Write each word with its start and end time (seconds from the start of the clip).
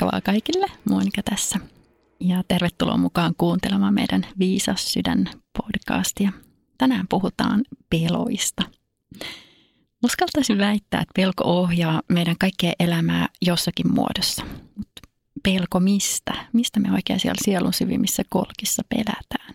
Moikka 0.00 0.12
vaan 0.12 0.22
kaikille, 0.22 0.66
Monika 0.90 1.22
tässä. 1.22 1.58
Ja 2.20 2.42
tervetuloa 2.48 2.96
mukaan 2.96 3.34
kuuntelemaan 3.38 3.94
meidän 3.94 4.26
Viisas 4.38 4.92
sydän 4.92 5.30
podcastia. 5.58 6.32
Tänään 6.78 7.06
puhutaan 7.08 7.64
peloista. 7.90 8.62
Uskaltaisin 10.04 10.58
väittää, 10.58 11.00
että 11.00 11.12
pelko 11.16 11.44
ohjaa 11.44 12.02
meidän 12.08 12.36
kaikkien 12.38 12.72
elämää 12.80 13.28
jossakin 13.42 13.94
muodossa. 13.94 14.44
Mutta 14.76 15.02
pelko 15.42 15.80
mistä? 15.80 16.34
Mistä 16.52 16.80
me 16.80 16.92
oikein 16.92 17.20
siellä 17.20 17.40
sielun 17.44 17.72
syvimmissä 17.72 18.22
kolkissa 18.28 18.82
pelätään? 18.88 19.54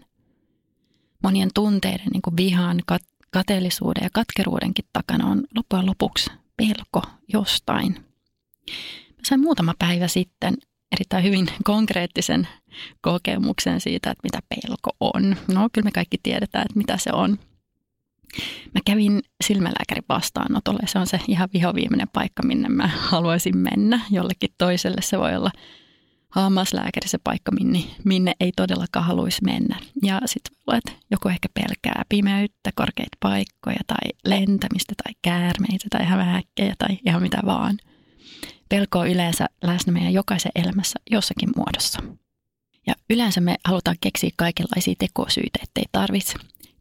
Monien 1.23 1.49
tunteiden, 1.53 2.07
niin 2.13 2.21
kuin 2.21 2.37
vihan, 2.37 2.79
kat- 2.91 3.27
kateellisuuden 3.31 4.03
ja 4.03 4.09
katkeruudenkin 4.13 4.85
takana 4.93 5.27
on 5.27 5.43
loppujen 5.55 5.85
lopuksi 5.85 6.31
pelko 6.57 7.01
jostain. 7.33 8.05
Sain 9.25 9.41
muutama 9.41 9.73
päivä 9.79 10.07
sitten 10.07 10.53
erittäin 10.91 11.23
hyvin 11.23 11.47
konkreettisen 11.63 12.47
kokemuksen 13.01 13.81
siitä, 13.81 14.11
että 14.11 14.21
mitä 14.23 14.39
pelko 14.49 14.91
on. 14.99 15.35
No 15.53 15.69
kyllä 15.73 15.85
me 15.85 15.91
kaikki 15.91 16.17
tiedetään, 16.23 16.65
että 16.65 16.77
mitä 16.77 16.97
se 16.97 17.09
on. 17.13 17.39
Mä 18.73 18.81
kävin 18.85 19.21
silmälääkärin 19.43 20.03
vastaanotolle. 20.09 20.79
Se 20.85 20.99
on 20.99 21.07
se 21.07 21.19
ihan 21.27 21.49
vihoviimeinen 21.53 22.07
paikka, 22.13 22.43
minne 22.43 22.69
mä 22.69 22.87
haluaisin 22.87 23.57
mennä. 23.57 23.99
Jollekin 24.11 24.49
toiselle 24.57 25.01
se 25.01 25.19
voi 25.19 25.35
olla 25.35 25.51
hammaslääkäri 26.29 27.07
se 27.07 27.17
paikka, 27.23 27.51
minne, 27.51 27.79
minne 28.03 28.33
ei 28.39 28.51
todellakaan 28.55 29.05
haluaisi 29.05 29.43
mennä. 29.43 29.79
Ja 30.03 30.21
sitten 30.25 30.53
että 30.77 30.91
joku 31.11 31.29
ehkä 31.29 31.47
pelkää 31.53 32.03
pimeyttä, 32.09 32.71
korkeita 32.75 33.17
paikkoja 33.19 33.79
tai 33.87 34.09
lentämistä 34.25 34.93
tai 35.03 35.13
käärmeitä 35.21 35.87
tai 35.89 36.05
hämähäkkejä 36.05 36.75
tai 36.77 36.99
ihan 37.05 37.21
mitä 37.21 37.39
vaan. 37.45 37.77
Pelko 38.69 38.99
on 38.99 39.07
yleensä 39.07 39.45
läsnä 39.63 39.93
meidän 39.93 40.13
jokaisen 40.13 40.51
elämässä 40.55 40.99
jossakin 41.11 41.49
muodossa. 41.55 41.99
Ja 42.87 42.93
yleensä 43.09 43.41
me 43.41 43.55
halutaan 43.65 43.97
keksiä 44.01 44.29
kaikenlaisia 44.35 44.93
tekosyitä, 44.99 45.59
ettei 45.63 45.83
tarvitse 45.91 46.33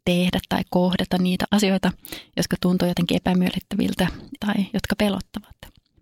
tehdä 0.05 0.39
tai 0.49 0.61
kohdata 0.69 1.17
niitä 1.17 1.45
asioita, 1.51 1.91
jotka 2.37 2.55
tuntuu 2.61 2.87
jotenkin 2.87 3.17
epämiellyttäviltä 3.17 4.07
tai 4.39 4.55
jotka 4.73 4.95
pelottavat. 4.97 5.55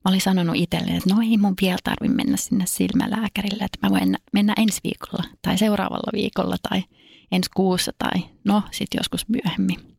Mä 0.05 0.09
olin 0.09 0.21
sanonut 0.21 0.55
itselleen, 0.55 0.97
että 0.97 1.13
no 1.13 1.21
ei 1.21 1.37
mun 1.37 1.53
vielä 1.61 1.77
tarvi 1.83 2.09
mennä 2.09 2.37
sinne 2.37 2.65
silmälääkärille, 2.65 3.63
että 3.63 3.77
mä 3.81 3.89
voin 3.89 4.17
mennä 4.33 4.53
ensi 4.57 4.79
viikolla 4.83 5.23
tai 5.41 5.57
seuraavalla 5.57 6.11
viikolla 6.13 6.55
tai 6.69 6.83
ensi 7.31 7.49
kuussa 7.55 7.91
tai 7.97 8.23
no 8.43 8.63
sitten 8.71 8.99
joskus 8.99 9.25
myöhemmin. 9.29 9.97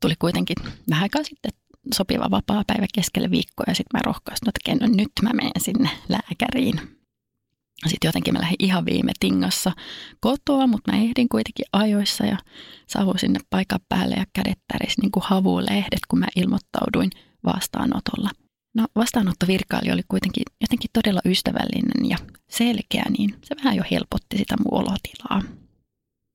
Tuli 0.00 0.14
kuitenkin 0.18 0.56
vähän 0.90 1.02
aikaa 1.02 1.24
sitten 1.24 1.52
sopiva 1.94 2.30
vapaa 2.30 2.62
päivä 2.66 2.86
keskelle 2.94 3.30
viikkoa 3.30 3.64
ja 3.66 3.74
sitten 3.74 3.98
mä 3.98 4.02
rohkaisin, 4.04 4.48
että 4.48 4.86
no 4.86 4.92
nyt 4.96 5.10
mä 5.22 5.30
menen 5.32 5.52
sinne 5.58 5.90
lääkäriin. 6.08 6.80
Sitten 7.86 8.08
jotenkin 8.08 8.34
mä 8.34 8.40
lähdin 8.40 8.56
ihan 8.58 8.84
viime 8.84 9.12
tingossa 9.20 9.72
kotoa, 10.20 10.66
mutta 10.66 10.92
mä 10.92 10.98
ehdin 10.98 11.28
kuitenkin 11.28 11.66
ajoissa 11.72 12.26
ja 12.26 12.36
saavuin 12.86 13.18
sinne 13.18 13.40
paikan 13.50 13.80
päälle 13.88 14.14
ja 14.14 14.24
kädet 14.32 14.58
täris 14.72 14.98
niin 14.98 15.10
kuin 15.10 15.24
havulehdet, 15.26 16.06
kun 16.08 16.18
mä 16.18 16.26
ilmoittauduin 16.36 17.10
vastaanotolla. 17.44 18.30
No 18.74 18.86
vastaanottovirkailija 18.96 19.94
oli 19.94 20.02
kuitenkin 20.08 20.42
jotenkin 20.60 20.90
todella 20.92 21.20
ystävällinen 21.24 22.08
ja 22.08 22.16
selkeä, 22.50 23.04
niin 23.18 23.34
se 23.42 23.56
vähän 23.56 23.76
jo 23.76 23.84
helpotti 23.90 24.38
sitä 24.38 24.56
mun 24.58 24.80
olotilaa. 24.80 25.42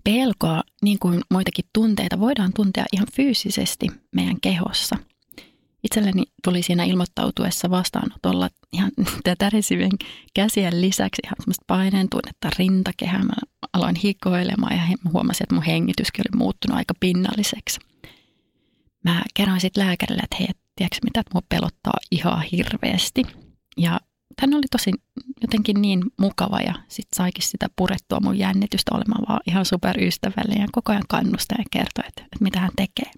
Pelkoa, 0.03 0.63
niin 0.81 0.99
kuin 0.99 1.21
muitakin 1.31 1.65
tunteita, 1.73 2.19
voidaan 2.19 2.53
tuntea 2.55 2.85
ihan 2.93 3.07
fyysisesti 3.15 3.87
meidän 4.15 4.41
kehossa. 4.41 4.95
Itselleni 5.85 6.23
tuli 6.43 6.61
siinä 6.61 6.83
ilmoittautuessa 6.83 7.69
vastaanotolla 7.69 8.49
ihan 8.73 8.91
tärisivien 9.37 9.91
käsien 10.33 10.81
lisäksi 10.81 11.21
ihan 11.25 11.35
semmoista 11.39 11.63
paineen 11.67 12.07
tunnetta 12.09 12.49
rintakehään. 12.59 13.25
Mä 13.25 13.33
aloin 13.73 13.95
hikoilemaan 13.95 14.75
ja 14.75 15.11
huomasin, 15.13 15.43
että 15.43 15.55
mun 15.55 15.63
hengityskin 15.63 16.23
oli 16.27 16.37
muuttunut 16.37 16.77
aika 16.77 16.93
pinnalliseksi. 16.99 17.79
Mä 19.03 19.21
kerroin 19.33 19.61
sitten 19.61 19.85
lääkärille, 19.87 20.21
että 20.23 20.35
hei, 20.39 20.47
tiedätkö 20.75 20.97
mitä, 21.03 21.19
että 21.19 21.33
mua 21.33 21.41
pelottaa 21.49 21.93
ihan 22.11 22.41
hirveästi. 22.51 23.23
Ja 23.77 23.99
hän 24.41 24.53
oli 24.53 24.65
tosi 24.71 24.91
jotenkin 25.41 25.81
niin 25.81 26.03
mukava 26.19 26.59
ja 26.59 26.73
sitten 26.87 27.15
saikin 27.15 27.43
sitä 27.43 27.67
purettua 27.75 28.19
mun 28.19 28.39
jännitystä 28.39 28.91
olemaan 28.95 29.25
vaan 29.29 29.41
ihan 29.47 29.65
superystävällinen 29.65 30.61
ja 30.61 30.67
koko 30.71 30.91
ajan 30.91 31.03
kannustaa 31.09 31.57
ja 31.57 31.65
kertoi, 31.71 32.03
että, 32.07 32.21
että 32.21 32.37
mitä 32.43 32.59
hän 32.59 32.71
tekee. 32.75 33.11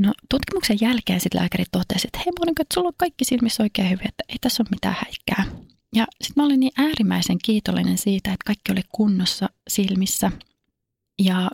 No 0.00 0.12
tutkimuksen 0.30 0.78
jälkeen 0.80 1.20
sitten 1.20 1.40
lääkäri 1.40 1.64
totesi, 1.72 2.06
että 2.06 2.18
hei 2.18 2.32
Monika, 2.38 2.62
että 2.62 2.74
sulla 2.74 2.88
on 2.88 2.94
kaikki 2.96 3.24
silmissä 3.24 3.62
oikein 3.62 3.90
hyvin, 3.90 4.08
että 4.08 4.24
ei 4.28 4.36
tässä 4.40 4.62
ole 4.62 4.68
mitään 4.70 4.96
häikkää. 5.04 5.44
Ja 5.94 6.06
sitten 6.20 6.42
mä 6.42 6.46
olin 6.46 6.60
niin 6.60 6.72
äärimmäisen 6.76 7.38
kiitollinen 7.44 7.98
siitä, 7.98 8.32
että 8.32 8.44
kaikki 8.46 8.72
oli 8.72 8.82
kunnossa 8.92 9.50
silmissä. 9.68 10.32
Ja, 11.22 11.50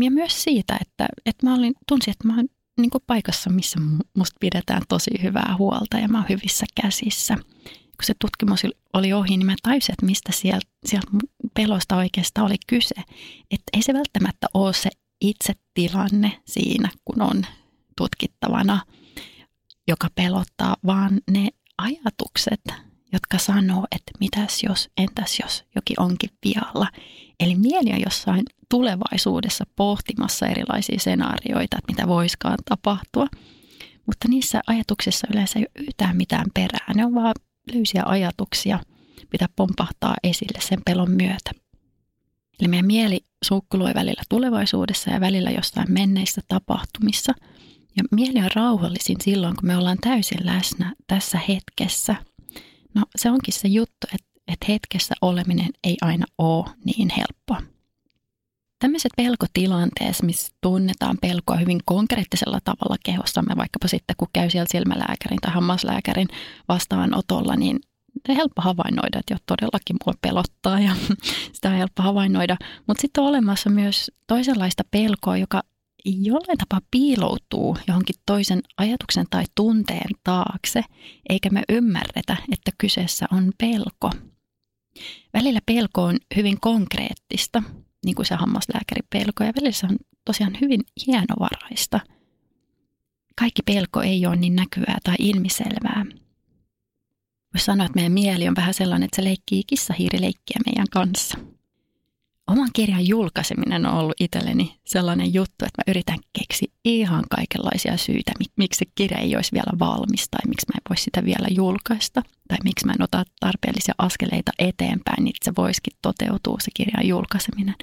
ja 0.00 0.10
myös 0.10 0.42
siitä, 0.42 0.78
että, 0.80 1.08
että 1.26 1.46
mä 1.46 1.54
olin, 1.54 1.74
tunsin, 1.88 2.10
että 2.10 2.28
mä 2.28 2.36
oon 2.36 2.48
niin 2.80 2.90
kuin 2.90 3.04
paikassa, 3.06 3.50
missä 3.50 3.80
musta 4.16 4.36
pidetään 4.40 4.82
tosi 4.88 5.10
hyvää 5.22 5.54
huolta 5.58 5.98
ja 5.98 6.08
mä 6.08 6.18
oon 6.18 6.28
hyvissä 6.28 6.66
käsissä. 6.82 7.34
Kun 7.64 8.04
se 8.04 8.14
tutkimus 8.20 8.62
oli 8.92 9.12
ohi, 9.12 9.36
niin 9.36 9.46
mä 9.46 9.54
tajusin, 9.62 9.92
että 9.92 10.06
mistä 10.06 10.32
sieltä, 10.32 10.66
sieltä 10.86 11.10
pelosta 11.54 11.96
oikeastaan 11.96 12.46
oli 12.46 12.56
kyse. 12.66 12.94
Että 13.50 13.70
ei 13.72 13.82
se 13.82 13.94
välttämättä 13.94 14.46
ole 14.54 14.72
se 14.72 14.90
itse 15.20 15.52
tilanne 15.74 16.40
siinä, 16.46 16.88
kun 17.04 17.22
on 17.22 17.46
tutkittavana, 17.96 18.82
joka 19.88 20.08
pelottaa, 20.14 20.76
vaan 20.86 21.20
ne 21.30 21.48
ajatukset, 21.78 22.60
jotka 23.12 23.38
sanoo, 23.38 23.86
että 23.92 24.12
mitäs 24.20 24.62
jos, 24.62 24.88
entäs 24.96 25.38
jos 25.42 25.64
jokin 25.74 26.00
onkin 26.00 26.30
vialla. 26.44 26.88
Eli 27.40 27.54
mieli 27.54 27.92
on 27.92 28.00
jossain 28.00 28.42
tulevaisuudessa 28.70 29.64
pohtimassa 29.76 30.46
erilaisia 30.46 30.98
senaarioita, 30.98 31.78
että 31.78 31.92
mitä 31.92 32.08
voiskaan 32.08 32.58
tapahtua. 32.68 33.26
Mutta 34.06 34.28
niissä 34.28 34.60
ajatuksissa 34.66 35.26
yleensä 35.32 35.58
ei 35.58 35.66
ole 35.76 35.84
yhtään 35.86 36.16
mitään 36.16 36.46
perää. 36.54 36.92
Ne 36.94 37.06
on 37.06 37.14
vaan 37.14 37.34
löysiä 37.72 38.02
ajatuksia, 38.06 38.78
mitä 39.32 39.48
pompahtaa 39.56 40.14
esille 40.24 40.60
sen 40.60 40.80
pelon 40.84 41.10
myötä. 41.10 41.50
Eli 42.60 42.68
meidän 42.68 42.86
mieli 42.86 43.20
sukkuloi 43.44 43.94
välillä 43.94 44.22
tulevaisuudessa 44.28 45.10
ja 45.10 45.20
välillä 45.20 45.50
jostain 45.50 45.92
menneissä 45.92 46.40
tapahtumissa. 46.48 47.32
Ja 47.96 48.02
mieli 48.10 48.38
on 48.38 48.50
rauhallisin 48.54 49.16
silloin, 49.20 49.56
kun 49.56 49.66
me 49.66 49.76
ollaan 49.76 49.98
täysin 50.00 50.46
läsnä 50.46 50.94
tässä 51.06 51.40
hetkessä. 51.48 52.16
No 52.94 53.02
se 53.16 53.30
onkin 53.30 53.54
se 53.54 53.68
juttu, 53.68 54.06
että, 54.14 54.26
että 54.48 54.66
hetkessä 54.68 55.14
oleminen 55.22 55.70
ei 55.84 55.96
aina 56.02 56.26
ole 56.38 56.66
niin 56.84 57.10
helppoa. 57.16 57.62
Tämmöiset 58.78 59.12
pelkotilanteessa, 59.16 60.26
missä 60.26 60.52
tunnetaan 60.60 61.18
pelkoa 61.20 61.56
hyvin 61.56 61.80
konkreettisella 61.84 62.58
tavalla 62.64 62.96
kehossamme, 63.04 63.56
vaikkapa 63.56 63.88
sitten 63.88 64.16
kun 64.18 64.28
käy 64.32 64.50
siellä 64.50 64.66
silmälääkärin 64.70 65.38
tai 65.42 65.52
hammaslääkärin 65.52 66.28
vastaanotolla, 66.68 67.56
niin 67.56 67.80
helppo 68.28 68.62
havainnoida, 68.62 69.18
että 69.18 69.34
jo 69.34 69.38
todellakin 69.46 69.96
mua 70.06 70.14
pelottaa 70.20 70.80
ja 70.80 70.96
sitä 71.52 71.68
on 71.68 71.74
helppo 71.76 72.02
havainnoida. 72.02 72.56
Mutta 72.86 73.00
sitten 73.00 73.24
on 73.24 73.28
olemassa 73.28 73.70
myös 73.70 74.10
toisenlaista 74.26 74.82
pelkoa, 74.90 75.36
joka 75.36 75.62
jollain 76.06 76.58
tapaa 76.58 76.80
piiloutuu 76.90 77.76
johonkin 77.88 78.16
toisen 78.26 78.62
ajatuksen 78.76 79.26
tai 79.30 79.44
tunteen 79.54 80.10
taakse, 80.24 80.82
eikä 81.28 81.50
me 81.50 81.62
ymmärretä, 81.68 82.36
että 82.52 82.70
kyseessä 82.78 83.26
on 83.32 83.52
pelko. 83.58 84.10
Välillä 85.34 85.60
pelko 85.66 86.02
on 86.02 86.18
hyvin 86.36 86.60
konkreettista, 86.60 87.62
niin 88.04 88.14
kuin 88.14 88.26
se 88.26 88.34
hammaslääkäripelko, 88.34 89.44
ja 89.44 89.52
välillä 89.56 89.72
se 89.72 89.86
on 89.86 89.96
tosiaan 90.24 90.58
hyvin 90.60 90.80
hienovaraista. 91.06 92.00
Kaikki 93.40 93.62
pelko 93.62 94.02
ei 94.02 94.26
ole 94.26 94.36
niin 94.36 94.56
näkyvää 94.56 94.98
tai 95.04 95.16
ilmiselvää. 95.18 96.04
Voisi 97.54 97.64
sanoa, 97.64 97.86
että 97.86 97.96
meidän 97.96 98.12
mieli 98.12 98.48
on 98.48 98.56
vähän 98.56 98.74
sellainen, 98.74 99.04
että 99.04 99.16
se 99.16 99.24
leikkii 99.24 99.62
kissahiirileikkiä 99.66 100.60
meidän 100.66 100.86
kanssa– 100.90 101.38
Oman 102.46 102.68
kirjan 102.72 103.06
julkaiseminen 103.06 103.86
on 103.86 103.94
ollut 103.94 104.20
itselleni 104.20 104.76
sellainen 104.84 105.34
juttu, 105.34 105.64
että 105.64 105.82
mä 105.86 105.90
yritän 105.90 106.18
keksiä 106.38 106.72
ihan 106.84 107.24
kaikenlaisia 107.30 107.96
syitä, 107.96 108.32
miksi 108.56 108.78
se 108.78 108.84
kirja 108.94 109.18
ei 109.18 109.36
olisi 109.36 109.52
vielä 109.52 109.78
valmis 109.78 110.28
tai 110.28 110.40
miksi 110.48 110.66
mä 110.68 110.78
en 110.78 110.82
voisi 110.90 111.02
sitä 111.02 111.24
vielä 111.24 111.48
julkaista 111.50 112.22
tai 112.48 112.58
miksi 112.64 112.86
mä 112.86 112.92
en 112.92 113.02
ota 113.02 113.24
tarpeellisia 113.40 113.94
askeleita 113.98 114.52
eteenpäin, 114.58 115.24
niin 115.24 115.34
se 115.42 115.52
voisikin 115.56 115.96
toteutua 116.02 116.56
se 116.60 116.70
kirjan 116.74 117.08
julkaiseminen. 117.08 117.74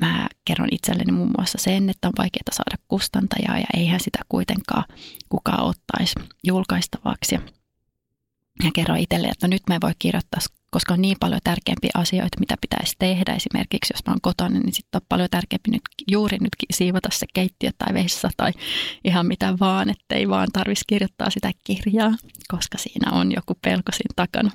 Mä 0.00 0.28
kerron 0.44 0.68
itselleni 0.72 1.12
muun 1.12 1.32
muassa 1.38 1.58
sen, 1.58 1.90
että 1.90 2.08
on 2.08 2.14
vaikeaa 2.18 2.52
saada 2.52 2.82
kustantajaa 2.88 3.58
ja 3.58 3.66
eihän 3.76 4.00
sitä 4.00 4.18
kuitenkaan 4.28 4.84
kukaan 5.28 5.64
ottaisi 5.64 6.14
julkaistavaksi. 6.46 7.34
Ja 8.64 8.70
kerron 8.74 8.98
itselle, 8.98 9.28
että 9.28 9.48
nyt 9.48 9.62
mä 9.68 9.74
en 9.74 9.80
voi 9.80 9.92
kirjoittaa 9.98 10.40
koska 10.70 10.94
on 10.94 11.02
niin 11.02 11.16
paljon 11.20 11.40
tärkeämpiä 11.44 11.90
asioita, 11.94 12.40
mitä 12.40 12.54
pitäisi 12.60 12.96
tehdä. 12.98 13.34
Esimerkiksi 13.34 13.94
jos 13.94 14.06
mä 14.06 14.12
oon 14.12 14.20
kotona, 14.22 14.58
niin 14.58 14.72
sitten 14.72 14.98
on 14.98 15.06
paljon 15.08 15.28
tärkeämpi 15.30 15.70
nyt 15.70 15.82
juuri 16.10 16.38
nyt 16.40 16.56
siivota 16.72 17.08
se 17.12 17.26
keittiö 17.34 17.70
tai 17.78 17.94
vessa 17.94 18.30
tai 18.36 18.52
ihan 19.04 19.26
mitä 19.26 19.54
vaan, 19.60 19.90
ettei 19.90 20.28
vaan 20.28 20.48
tarvitsisi 20.52 20.84
kirjoittaa 20.86 21.30
sitä 21.30 21.50
kirjaa, 21.64 22.14
koska 22.48 22.78
siinä 22.78 23.12
on 23.12 23.32
joku 23.32 23.54
pelko 23.62 23.92
siinä 23.92 24.12
takana. 24.16 24.50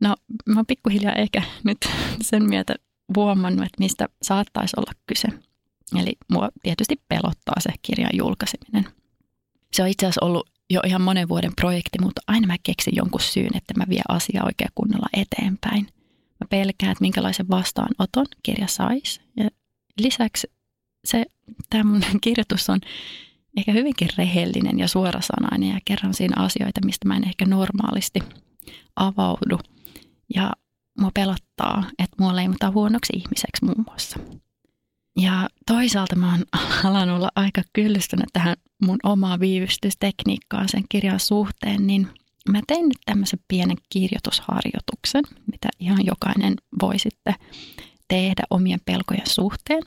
No, 0.00 0.14
mä 0.46 0.58
oon 0.58 0.66
pikkuhiljaa 0.66 1.12
ehkä 1.12 1.42
nyt 1.64 1.78
sen 2.22 2.42
myötä 2.48 2.74
huomannut, 3.16 3.66
että 3.66 3.78
mistä 3.78 4.08
saattaisi 4.22 4.76
olla 4.76 4.92
kyse. 5.06 5.28
Eli 6.00 6.16
mua 6.32 6.48
tietysti 6.62 7.00
pelottaa 7.08 7.60
se 7.60 7.70
kirjan 7.82 8.10
julkaiseminen. 8.14 8.84
Se 9.72 9.82
on 9.82 9.88
itse 9.88 10.06
asiassa 10.06 10.26
ollut 10.26 10.50
jo 10.70 10.80
ihan 10.86 11.02
monen 11.02 11.28
vuoden 11.28 11.52
projekti, 11.56 11.98
mutta 12.00 12.22
aina 12.26 12.46
mä 12.46 12.56
keksin 12.62 12.96
jonkun 12.96 13.20
syyn, 13.20 13.56
että 13.56 13.74
mä 13.76 13.84
vie 13.88 14.02
asiaa 14.08 14.44
oikein 14.44 14.70
kunnolla 14.74 15.06
eteenpäin. 15.12 15.86
Mä 16.40 16.46
pelkään, 16.50 16.92
että 16.92 17.02
minkälaisen 17.02 17.48
vastaanoton 17.48 18.26
kirja 18.42 18.66
saisi. 18.66 19.20
Ja 19.36 19.50
lisäksi 20.00 20.50
se, 21.04 21.24
tämä 21.70 21.84
mun 21.84 22.02
kirjoitus 22.24 22.70
on 22.70 22.80
ehkä 23.56 23.72
hyvinkin 23.72 24.08
rehellinen 24.18 24.78
ja 24.78 24.88
suorasanainen 24.88 25.68
ja 25.68 25.80
kerran 25.84 26.14
siinä 26.14 26.42
asioita, 26.42 26.80
mistä 26.84 27.08
mä 27.08 27.16
en 27.16 27.28
ehkä 27.28 27.46
normaalisti 27.46 28.20
avaudu. 28.96 29.58
Ja 30.34 30.52
mua 31.00 31.10
pelottaa, 31.14 31.84
että 31.98 32.16
mua 32.20 32.36
leimataan 32.36 32.72
huonoksi 32.72 33.12
ihmiseksi 33.16 33.64
muun 33.64 33.84
muassa. 33.86 34.18
Ja 35.16 35.48
toisaalta 35.66 36.16
mä 36.16 36.30
oon 36.32 36.44
alannut 36.84 37.16
olla 37.16 37.28
aika 37.36 37.62
kyllästynyt 37.72 38.26
tähän 38.32 38.56
mun 38.82 38.98
omaa 39.02 39.40
viivystystekniikkaan 39.40 40.68
sen 40.68 40.84
kirjan 40.88 41.20
suhteen, 41.20 41.86
niin 41.86 42.08
mä 42.48 42.60
tein 42.66 42.88
nyt 42.88 42.98
tämmöisen 43.06 43.40
pienen 43.48 43.76
kirjoitusharjoituksen, 43.90 45.24
mitä 45.52 45.68
ihan 45.80 46.06
jokainen 46.06 46.54
voi 46.82 46.98
sitten 46.98 47.34
tehdä 48.08 48.42
omien 48.50 48.80
pelkojen 48.84 49.26
suhteen. 49.26 49.82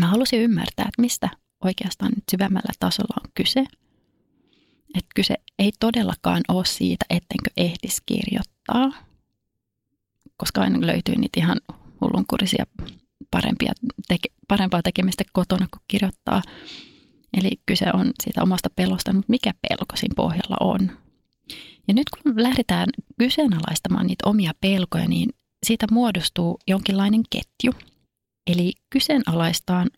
Mä 0.00 0.06
halusin 0.06 0.40
ymmärtää, 0.40 0.84
että 0.88 1.02
mistä 1.02 1.28
oikeastaan 1.64 2.12
nyt 2.16 2.24
syvemmällä 2.30 2.72
tasolla 2.78 3.20
on 3.24 3.30
kyse. 3.34 3.64
Että 4.94 5.10
kyse 5.14 5.34
ei 5.58 5.72
todellakaan 5.80 6.42
ole 6.48 6.64
siitä, 6.64 7.04
ettenkö 7.10 7.50
ehtisi 7.56 8.02
kirjoittaa, 8.06 8.92
koska 10.36 10.60
aina 10.60 10.86
löytyy 10.86 11.14
niitä 11.16 11.40
ihan 11.40 11.60
hullunkurisia 12.00 12.64
parempia 13.30 13.72
teke, 14.08 14.28
parempaa 14.48 14.82
tekemistä 14.82 15.24
kotona 15.32 15.66
kuin 15.70 15.82
kirjoittaa. 15.88 16.42
Eli 17.32 17.50
kyse 17.66 17.86
on 17.94 18.12
siitä 18.22 18.42
omasta 18.42 18.70
pelosta, 18.76 19.12
mutta 19.12 19.30
mikä 19.30 19.52
pelko 19.68 19.96
siinä 19.96 20.14
pohjalla 20.16 20.56
on. 20.60 20.90
Ja 21.88 21.94
nyt 21.94 22.10
kun 22.10 22.42
lähdetään 22.42 22.88
kyseenalaistamaan 23.18 24.06
niitä 24.06 24.28
omia 24.28 24.52
pelkoja, 24.60 25.08
niin 25.08 25.30
siitä 25.66 25.86
muodostuu 25.90 26.58
jonkinlainen 26.66 27.22
ketju. 27.30 27.72
Eli 28.46 28.72
kyseenalaistaan 28.90 29.90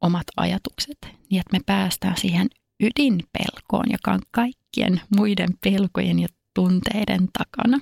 omat 0.00 0.26
ajatukset 0.36 0.98
niin, 1.02 1.40
että 1.40 1.56
me 1.56 1.60
päästään 1.66 2.16
siihen 2.16 2.48
ydinpelkoon, 2.80 3.84
joka 3.92 4.12
on 4.12 4.20
kaikkien 4.30 5.00
muiden 5.16 5.50
pelkojen 5.60 6.18
ja 6.18 6.28
tunteiden 6.54 7.28
takana. 7.38 7.80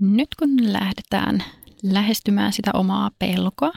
Nyt 0.00 0.28
kun 0.38 0.72
lähdetään 0.72 1.44
lähestymään 1.82 2.52
sitä 2.52 2.70
omaa 2.74 3.10
pelkoa, 3.18 3.72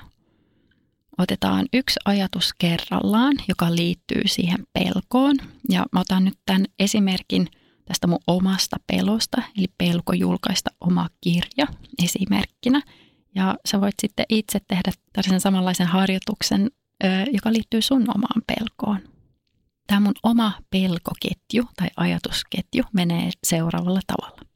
otetaan 1.22 1.66
yksi 1.74 2.00
ajatus 2.06 2.54
kerrallaan, 2.58 3.34
joka 3.48 3.76
liittyy 3.76 4.22
siihen 4.26 4.64
pelkoon. 4.74 5.36
Ja 5.70 5.86
mä 5.92 6.00
otan 6.00 6.26
nyt 6.26 6.40
tämän 6.46 6.66
esimerkin 6.80 7.48
tästä 7.86 8.08
mun 8.08 8.20
omasta 8.28 8.78
pelosta, 8.88 9.42
eli 9.58 9.68
pelko 9.78 10.14
julkaista 10.14 10.70
oma 10.82 11.08
kirja 11.22 11.68
esimerkkinä. 12.04 12.82
Ja 13.36 13.56
sä 13.66 13.82
voit 13.82 13.96
sitten 14.02 14.26
itse 14.30 14.60
tehdä 14.68 14.92
tällaisen 15.14 15.42
samanlaisen 15.42 15.88
harjoituksen, 15.88 16.72
joka 17.32 17.54
liittyy 17.54 17.82
sun 17.82 18.02
omaan 18.16 18.42
pelkoon. 18.48 19.00
Tämä 19.88 20.00
mun 20.00 20.14
oma 20.24 20.54
pelkoketju 20.70 21.64
tai 21.76 21.88
ajatusketju 21.98 22.84
menee 22.94 23.30
seuraavalla 23.44 24.02
tavalla. 24.08 24.51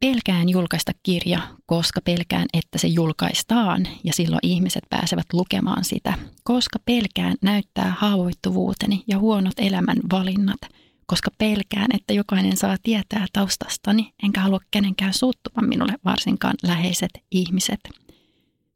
Pelkään 0.00 0.48
julkaista 0.48 0.92
kirja, 1.02 1.40
koska 1.66 2.00
pelkään, 2.00 2.46
että 2.52 2.78
se 2.78 2.88
julkaistaan 2.88 3.88
ja 4.04 4.12
silloin 4.12 4.40
ihmiset 4.42 4.84
pääsevät 4.90 5.26
lukemaan 5.32 5.84
sitä, 5.84 6.14
koska 6.44 6.78
pelkään 6.84 7.34
näyttää 7.42 7.94
haavoittuvuuteni 7.98 9.04
ja 9.08 9.18
huonot 9.18 9.54
elämän 9.58 9.96
valinnat, 10.12 10.60
koska 11.06 11.30
pelkään, 11.38 11.86
että 11.94 12.12
jokainen 12.12 12.56
saa 12.56 12.76
tietää 12.82 13.26
taustastani, 13.32 14.12
enkä 14.22 14.40
halua 14.40 14.60
kenenkään 14.70 15.14
suuttuvan 15.14 15.68
minulle 15.68 15.94
varsinkaan 16.04 16.54
läheiset 16.62 17.10
ihmiset, 17.30 17.80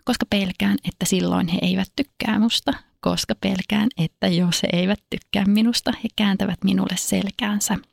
koska 0.04 0.26
pelkään, 0.30 0.76
että 0.84 1.06
silloin 1.06 1.48
he 1.48 1.58
eivät 1.62 1.88
tykkää 1.96 2.38
musta, 2.38 2.72
koska 3.00 3.34
pelkään, 3.34 3.88
että 3.96 4.28
jos 4.28 4.62
he 4.62 4.68
eivät 4.72 5.00
tykkää 5.10 5.44
minusta, 5.44 5.92
he 5.92 6.08
kääntävät 6.16 6.64
minulle 6.64 6.96
selkäänsä– 6.96 7.78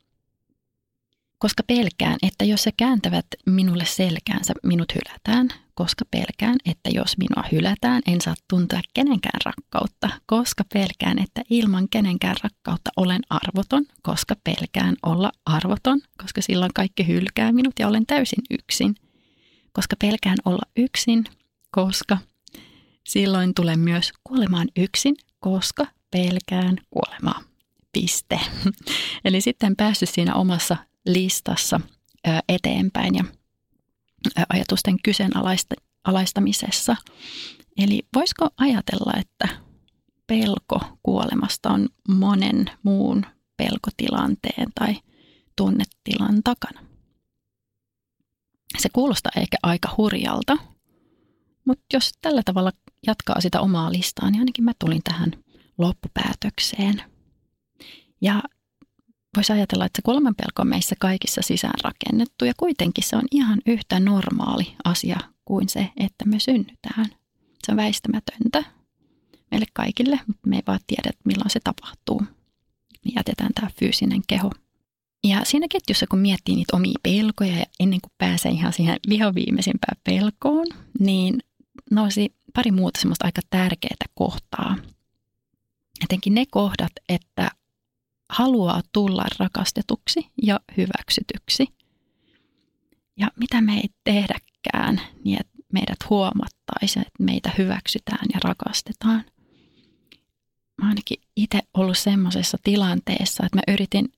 koska 1.38 1.62
pelkään, 1.62 2.16
että 2.22 2.44
jos 2.44 2.66
he 2.66 2.72
kääntävät 2.76 3.26
minulle 3.46 3.84
selkäänsä, 3.84 4.54
minut 4.62 4.92
hylätään, 4.94 5.48
koska 5.74 6.04
pelkään, 6.10 6.56
että 6.64 6.90
jos 6.90 7.18
minua 7.18 7.48
hylätään, 7.52 8.02
en 8.06 8.20
saa 8.20 8.34
tuntea 8.50 8.80
kenenkään 8.94 9.40
rakkautta, 9.44 10.10
koska 10.26 10.64
pelkään, 10.72 11.18
että 11.18 11.42
ilman 11.50 11.88
kenenkään 11.88 12.36
rakkautta 12.42 12.90
olen 12.96 13.20
arvoton, 13.30 13.84
koska 14.02 14.34
pelkään 14.44 14.96
olla 15.02 15.32
arvoton, 15.46 16.00
koska 16.22 16.42
silloin 16.42 16.70
kaikki 16.74 17.06
hylkää 17.06 17.52
minut 17.52 17.74
ja 17.78 17.88
olen 17.88 18.06
täysin 18.06 18.42
yksin, 18.50 18.94
koska 19.72 19.96
pelkään 19.98 20.36
olla 20.44 20.62
yksin, 20.76 21.24
koska 21.70 22.18
silloin 23.08 23.54
tulen 23.54 23.80
myös 23.80 24.12
kuolemaan 24.24 24.68
yksin, 24.76 25.16
koska 25.40 25.86
pelkään 26.10 26.76
kuolemaa. 26.90 27.40
Piste. 27.92 28.40
Eli 29.24 29.40
sitten 29.40 29.76
päässyt 29.76 30.08
siinä 30.08 30.34
omassa 30.34 30.76
listassa 31.08 31.80
eteenpäin 32.48 33.14
ja 33.14 33.24
ajatusten 34.48 34.96
kyseenalaistamisessa. 35.04 36.96
Eli 37.78 38.02
voisiko 38.14 38.48
ajatella, 38.56 39.12
että 39.20 39.48
pelko 40.26 40.80
kuolemasta 41.02 41.70
on 41.70 41.88
monen 42.08 42.70
muun 42.82 43.26
pelkotilanteen 43.56 44.72
tai 44.74 44.96
tunnetilan 45.56 46.42
takana? 46.44 46.80
Se 48.78 48.88
kuulostaa 48.92 49.32
ehkä 49.36 49.56
aika 49.62 49.94
hurjalta, 49.96 50.56
mutta 51.64 51.84
jos 51.92 52.12
tällä 52.20 52.42
tavalla 52.44 52.72
jatkaa 53.06 53.40
sitä 53.40 53.60
omaa 53.60 53.92
listaa, 53.92 54.30
niin 54.30 54.40
ainakin 54.40 54.64
mä 54.64 54.72
tulin 54.78 55.02
tähän 55.04 55.32
loppupäätökseen. 55.78 57.02
Ja 58.20 58.42
voisi 59.38 59.52
ajatella, 59.52 59.86
että 59.86 59.98
se 59.98 60.02
kuolemanpelko 60.02 60.62
on 60.62 60.68
meissä 60.68 60.94
kaikissa 60.98 61.42
sisään 61.42 61.80
rakennettu 61.84 62.44
ja 62.44 62.52
kuitenkin 62.56 63.04
se 63.04 63.16
on 63.16 63.22
ihan 63.30 63.58
yhtä 63.66 64.00
normaali 64.00 64.74
asia 64.84 65.16
kuin 65.44 65.68
se, 65.68 65.90
että 65.96 66.24
me 66.24 66.38
synnytään. 66.38 67.06
Se 67.64 67.72
on 67.72 67.76
väistämätöntä 67.76 68.64
meille 69.50 69.66
kaikille, 69.72 70.20
mutta 70.26 70.48
me 70.48 70.56
ei 70.56 70.62
vaan 70.66 70.80
tiedä, 70.86 71.10
milloin 71.24 71.50
se 71.50 71.60
tapahtuu. 71.64 72.20
Me 73.04 73.12
jätetään 73.16 73.50
tämä 73.54 73.70
fyysinen 73.78 74.22
keho. 74.28 74.50
Ja 75.24 75.44
siinä 75.44 75.66
ketjussa, 75.70 76.06
kun 76.06 76.18
miettii 76.18 76.56
niitä 76.56 76.76
omia 76.76 76.98
pelkoja 77.02 77.58
ja 77.58 77.64
ennen 77.80 78.00
kuin 78.00 78.12
pääsee 78.18 78.52
ihan 78.52 78.72
siihen 78.72 78.96
vihoviimeisimpään 79.08 80.00
pelkoon, 80.04 80.66
niin 81.00 81.38
nousi 81.90 82.34
pari 82.54 82.70
muuta 82.70 83.00
semmoista 83.00 83.24
aika 83.24 83.40
tärkeää 83.50 84.06
kohtaa. 84.14 84.76
Etenkin 86.04 86.34
ne 86.34 86.44
kohdat, 86.50 86.92
että 87.08 87.50
haluaa 88.28 88.82
tulla 88.92 89.24
rakastetuksi 89.38 90.30
ja 90.42 90.60
hyväksytyksi. 90.76 91.66
Ja 93.16 93.30
mitä 93.36 93.60
me 93.60 93.76
ei 93.76 93.88
tehdäkään, 94.04 95.00
niin 95.24 95.40
että 95.40 95.52
meidät 95.72 96.10
huomattaisiin, 96.10 97.06
että 97.06 97.24
meitä 97.24 97.50
hyväksytään 97.58 98.26
ja 98.34 98.40
rakastetaan. 98.44 99.24
Mä 100.82 100.88
ainakin 100.88 101.22
itse 101.36 101.60
ollut 101.74 101.98
semmoisessa 101.98 102.58
tilanteessa, 102.62 103.46
että 103.46 103.58
mä 103.58 103.72
yritin 103.72 104.12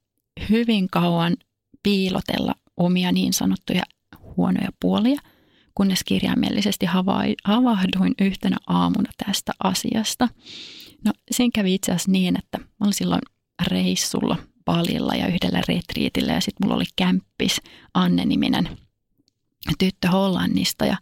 hyvin 0.50 0.88
kauan 0.90 1.36
piilotella 1.82 2.54
omia 2.76 3.12
niin 3.12 3.32
sanottuja 3.32 3.82
huonoja 4.36 4.68
puolia, 4.80 5.20
kunnes 5.74 6.04
kirjaimellisesti 6.04 6.86
havahduin 7.44 8.14
yhtenä 8.20 8.56
aamuna 8.66 9.10
tästä 9.26 9.52
asiasta. 9.64 10.28
No, 11.04 11.12
siinä 11.30 11.50
kävi 11.54 11.74
itse 11.74 11.92
asiassa 11.92 12.10
niin, 12.10 12.38
että 12.38 12.58
mä 12.58 12.66
olin 12.80 12.94
silloin 12.94 13.20
reissulla 13.66 14.36
Balilla 14.64 15.14
ja 15.14 15.26
yhdellä 15.26 15.62
retriitillä 15.68 16.32
ja 16.32 16.40
sitten 16.40 16.66
mulla 16.66 16.76
oli 16.76 16.84
kämppis 16.96 17.60
Anne-niminen 17.94 18.68
tyttö 19.78 20.08
Hollannista 20.08 20.84
ja 20.84 20.96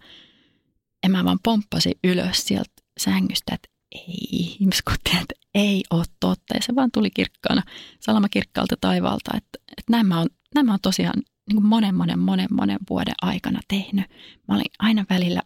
ja 1.02 1.08
mä 1.08 1.24
vaan 1.24 1.38
pomppasin 1.42 1.94
ylös 2.04 2.46
sieltä 2.46 2.72
sängystä, 3.00 3.54
että 3.54 3.68
ei, 3.92 4.28
ihmiskutti, 4.32 5.10
että 5.10 5.34
ei 5.54 5.84
ole 5.90 6.04
totta. 6.20 6.54
Ja 6.54 6.62
se 6.62 6.74
vaan 6.74 6.90
tuli 6.94 7.10
kirkkaana, 7.10 7.62
salama 8.00 8.28
kirkkaalta 8.28 8.74
taivaalta, 8.80 9.30
että, 9.36 9.58
että 9.78 9.90
nämä, 9.90 10.20
on, 10.20 10.26
nämä 10.54 10.72
on 10.72 10.78
tosiaan 10.82 11.22
niin 11.48 11.56
kuin 11.56 11.66
monen, 11.66 11.94
monen, 11.94 12.18
monen, 12.18 12.48
monen 12.50 12.78
vuoden 12.90 13.14
aikana 13.22 13.60
tehnyt. 13.68 14.06
Mä 14.48 14.54
olin 14.54 14.70
aina 14.78 15.04
välillä 15.10 15.42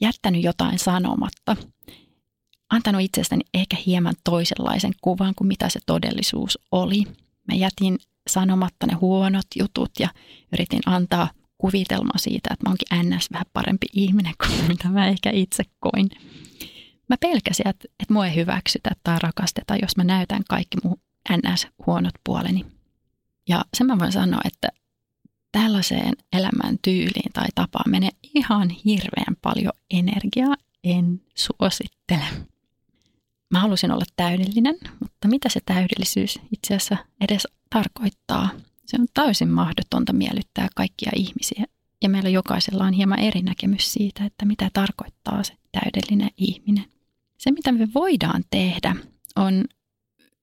jättänyt 0.00 0.42
jotain 0.42 0.78
sanomatta 0.78 1.56
antanut 2.74 3.02
itsestäni 3.02 3.42
ehkä 3.54 3.76
hieman 3.86 4.14
toisenlaisen 4.24 4.92
kuvan 5.00 5.34
kuin 5.34 5.48
mitä 5.48 5.68
se 5.68 5.80
todellisuus 5.86 6.58
oli. 6.72 7.02
Mä 7.48 7.54
jätin 7.54 7.98
sanomatta 8.30 8.86
ne 8.86 8.94
huonot 8.94 9.46
jutut 9.58 9.90
ja 9.98 10.08
yritin 10.52 10.80
antaa 10.86 11.30
kuvitelma 11.58 12.12
siitä, 12.16 12.50
että 12.52 12.66
mä 12.68 12.72
onkin 12.72 13.16
ns. 13.16 13.32
vähän 13.32 13.46
parempi 13.52 13.86
ihminen 13.92 14.34
kuin 14.46 14.64
mitä 14.68 14.88
mä 14.88 15.06
ehkä 15.06 15.30
itse 15.30 15.64
koin. 15.80 16.10
Mä 17.08 17.16
pelkäsin, 17.20 17.68
että, 17.68 17.88
että 18.00 18.14
mua 18.14 18.26
ei 18.26 18.34
hyväksytä 18.34 18.90
tai 19.02 19.18
rakasteta, 19.22 19.76
jos 19.76 19.96
mä 19.96 20.04
näytän 20.04 20.42
kaikki 20.48 20.76
mun 20.84 21.00
ns. 21.36 21.66
huonot 21.86 22.14
puoleni. 22.24 22.66
Ja 23.48 23.64
sen 23.74 23.86
mä 23.86 23.98
voin 23.98 24.12
sanoa, 24.12 24.40
että 24.44 24.68
tällaiseen 25.52 26.12
elämän 26.32 26.78
tyyliin 26.82 27.32
tai 27.32 27.46
tapaan 27.54 27.90
menee 27.90 28.10
ihan 28.34 28.70
hirveän 28.70 29.36
paljon 29.42 29.72
energiaa. 29.90 30.56
En 30.84 31.20
suosittele. 31.34 32.24
Mä 33.54 33.60
halusin 33.60 33.90
olla 33.90 34.04
täydellinen, 34.16 34.76
mutta 35.00 35.28
mitä 35.28 35.48
se 35.48 35.60
täydellisyys 35.66 36.38
itse 36.52 36.74
asiassa 36.74 36.96
edes 37.20 37.48
tarkoittaa? 37.70 38.50
Se 38.86 38.96
on 39.00 39.06
täysin 39.14 39.48
mahdotonta 39.48 40.12
miellyttää 40.12 40.68
kaikkia 40.76 41.12
ihmisiä. 41.16 41.64
Ja 42.02 42.08
meillä 42.08 42.28
jokaisella 42.28 42.84
on 42.84 42.92
hieman 42.92 43.18
eri 43.18 43.42
näkemys 43.42 43.92
siitä, 43.92 44.24
että 44.24 44.44
mitä 44.44 44.70
tarkoittaa 44.72 45.42
se 45.42 45.52
täydellinen 45.72 46.30
ihminen. 46.36 46.84
Se, 47.38 47.50
mitä 47.50 47.72
me 47.72 47.88
voidaan 47.94 48.44
tehdä, 48.50 48.96
on 49.36 49.64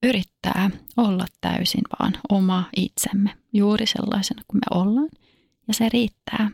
yrittää 0.02 0.70
olla 0.96 1.26
täysin 1.40 1.84
vaan 1.98 2.12
oma 2.28 2.64
itsemme, 2.76 3.34
juuri 3.52 3.86
sellaisena 3.86 4.42
kuin 4.48 4.58
me 4.58 4.78
ollaan, 4.80 5.08
ja 5.68 5.74
se 5.74 5.88
riittää. 5.88 6.50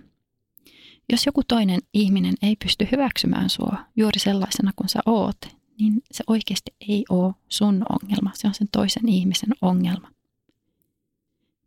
Jos 1.13 1.27
joku 1.27 1.43
toinen 1.49 1.81
ihminen 1.95 2.35
ei 2.43 2.57
pysty 2.57 2.89
hyväksymään 2.93 3.51
sua 3.51 3.79
juuri 3.97 4.21
sellaisena 4.21 4.73
kuin 4.77 4.89
sä 4.89 5.01
oot, 5.07 5.58
niin 5.79 6.03
se 6.11 6.25
oikeasti 6.27 6.75
ei 6.89 7.05
ole 7.09 7.35
sun 7.49 7.83
ongelma, 7.89 8.31
se 8.35 8.49
on 8.49 8.55
sen 8.55 8.69
toisen 8.73 9.09
ihmisen 9.09 9.51
ongelma. 9.63 10.09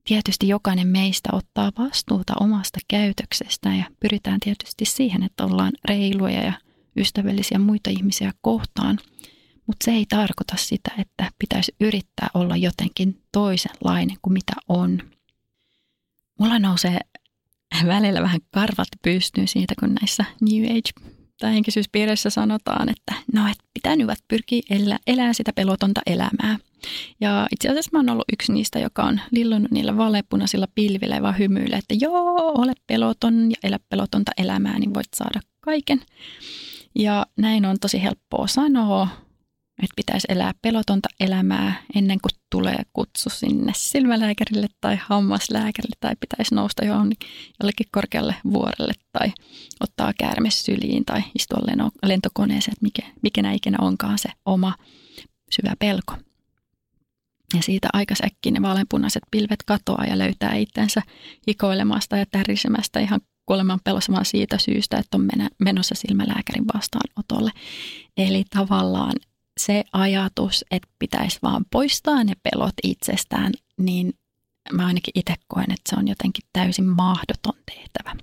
Tietysti 0.03 0.48
jokainen 0.48 0.88
meistä 0.88 1.30
ottaa 1.34 1.72
vastuuta 1.77 2.34
omasta 2.39 2.80
käytöksestä 2.88 3.70
ja 3.70 3.86
pyritään 4.00 4.39
tietysti 4.39 4.86
siihen, 4.86 5.24
että 5.24 5.46
ollaan 5.46 5.72
reiluja 5.86 6.44
ja 6.44 6.53
ystävällisiä 6.98 7.60
muita 7.60 7.89
ihmisiä 7.89 8.32
kohtaan– 8.41 9.00
mutta 9.72 9.86
se 9.86 9.91
ei 9.91 10.06
tarkoita 10.10 10.56
sitä, 10.58 10.91
että 10.98 11.32
pitäisi 11.39 11.75
yrittää 11.80 12.30
olla 12.34 12.58
jotenkin 12.58 13.22
toisenlainen 13.32 14.18
kuin 14.22 14.34
mitä 14.34 14.53
on. 14.68 15.00
Mulla 16.39 16.60
nousee 16.60 17.00
välillä 17.86 18.22
vähän 18.22 18.41
karvat 18.51 18.88
pystyyn 19.01 19.48
siitä, 19.48 19.74
kun 19.80 19.94
näissä 19.94 20.25
New 20.41 20.63
Age 20.63 21.12
tai 21.41 21.53
henkisyyspiireissä 21.53 22.29
sanotaan, 22.29 22.89
että 22.89 23.13
no, 23.33 23.48
et 23.48 23.57
pitää 23.74 23.95
nyt 23.95 24.07
pyrkiä 24.27 24.62
elää, 24.69 24.98
elää 25.07 25.33
sitä 25.33 25.53
pelotonta 25.53 26.01
elämää. 26.05 26.57
Ja 27.21 27.48
itse 27.51 27.69
asiassa 27.69 27.89
mä 27.93 28.00
oon 28.00 28.10
ollut 28.10 28.25
yksi 28.33 28.53
niistä, 28.53 28.79
joka 28.79 29.03
on 29.03 29.19
lillunut 29.31 29.71
niillä 29.71 29.98
vaalepunaisilla 29.98 30.67
pilvillä 30.75 31.15
ja 31.15 31.21
vaan 31.21 31.38
hymyillä, 31.38 31.77
että 31.77 31.95
joo, 32.01 32.51
ole 32.57 32.74
peloton 32.88 33.51
ja 33.51 33.57
elä 33.63 33.79
pelotonta 33.89 34.31
elämää, 34.38 34.79
niin 34.79 34.93
voit 34.93 35.07
saada 35.15 35.39
kaiken. 35.60 36.01
Ja 36.95 37.25
näin 37.38 37.65
on 37.65 37.77
tosi 37.81 38.03
helppoa 38.03 38.48
sanoa, 38.48 39.07
että 39.84 39.94
pitäisi 39.96 40.28
elää 40.30 40.51
pelotonta 40.62 41.10
elämää 41.20 41.84
ennen 41.96 42.22
kuin 42.22 42.32
tulee 42.50 42.84
kutsu 42.94 43.30
sinne 43.30 43.72
silmälääkärille 43.75 44.68
tai 44.82 44.98
hammaslääkärille 45.01 45.96
tai 46.00 46.16
pitäisi 46.20 46.56
nousta 46.56 46.86
johonkin, 46.86 47.30
jollekin 47.63 47.88
korkealle 47.92 48.36
vuorelle 48.54 48.94
tai 49.12 49.34
ottaa 49.80 50.13
käärme 50.20 50.51
syliin 50.51 51.06
tai 51.06 51.24
istua 51.40 51.60
lentokoneeseen, 52.06 52.74
että 52.74 52.84
mikä, 52.86 53.01
mikä 53.24 53.51
ikinä 53.51 53.78
onkaan 53.82 54.18
se 54.18 54.30
oma 54.46 54.75
syvä 55.51 55.75
pelko. 55.80 56.13
Ja 57.56 57.62
siitä 57.62 57.88
aikasäkkiin 57.94 58.54
ne 58.54 58.62
vaaleanpunaiset 58.62 59.24
pilvet 59.32 59.63
katoaa 59.66 60.06
ja 60.06 60.18
löytää 60.18 60.56
itsensä 60.56 61.01
hikoilemasta 61.48 62.18
ja 62.18 62.25
tärisemästä 62.32 63.00
ihan 63.00 63.22
kuoleman 63.46 63.80
pelossa 63.84 64.24
siitä 64.24 64.58
syystä, 64.58 64.98
että 64.98 65.18
on 65.18 65.28
menossa 65.60 65.96
silmälääkärin 65.96 66.66
vastaanotolle. 66.74 67.51
Eli 68.18 68.44
tavallaan 68.50 69.13
se 69.60 69.84
ajatus, 69.93 70.65
että 70.72 70.89
pitäisi 71.00 71.39
vaan 71.43 71.65
poistaa 71.72 72.24
ne 72.24 72.34
pelot 72.43 72.74
itsestään, 72.84 73.51
niin 73.77 74.13
mä 74.74 74.86
ainakin 74.86 75.12
itse 75.15 75.36
koen, 75.48 75.72
että 75.72 75.89
se 75.89 75.96
on 75.96 76.08
jotenkin 76.08 76.46
täysin 76.53 76.86
mahdoton 76.86 77.53
tehtävä. 77.65 78.15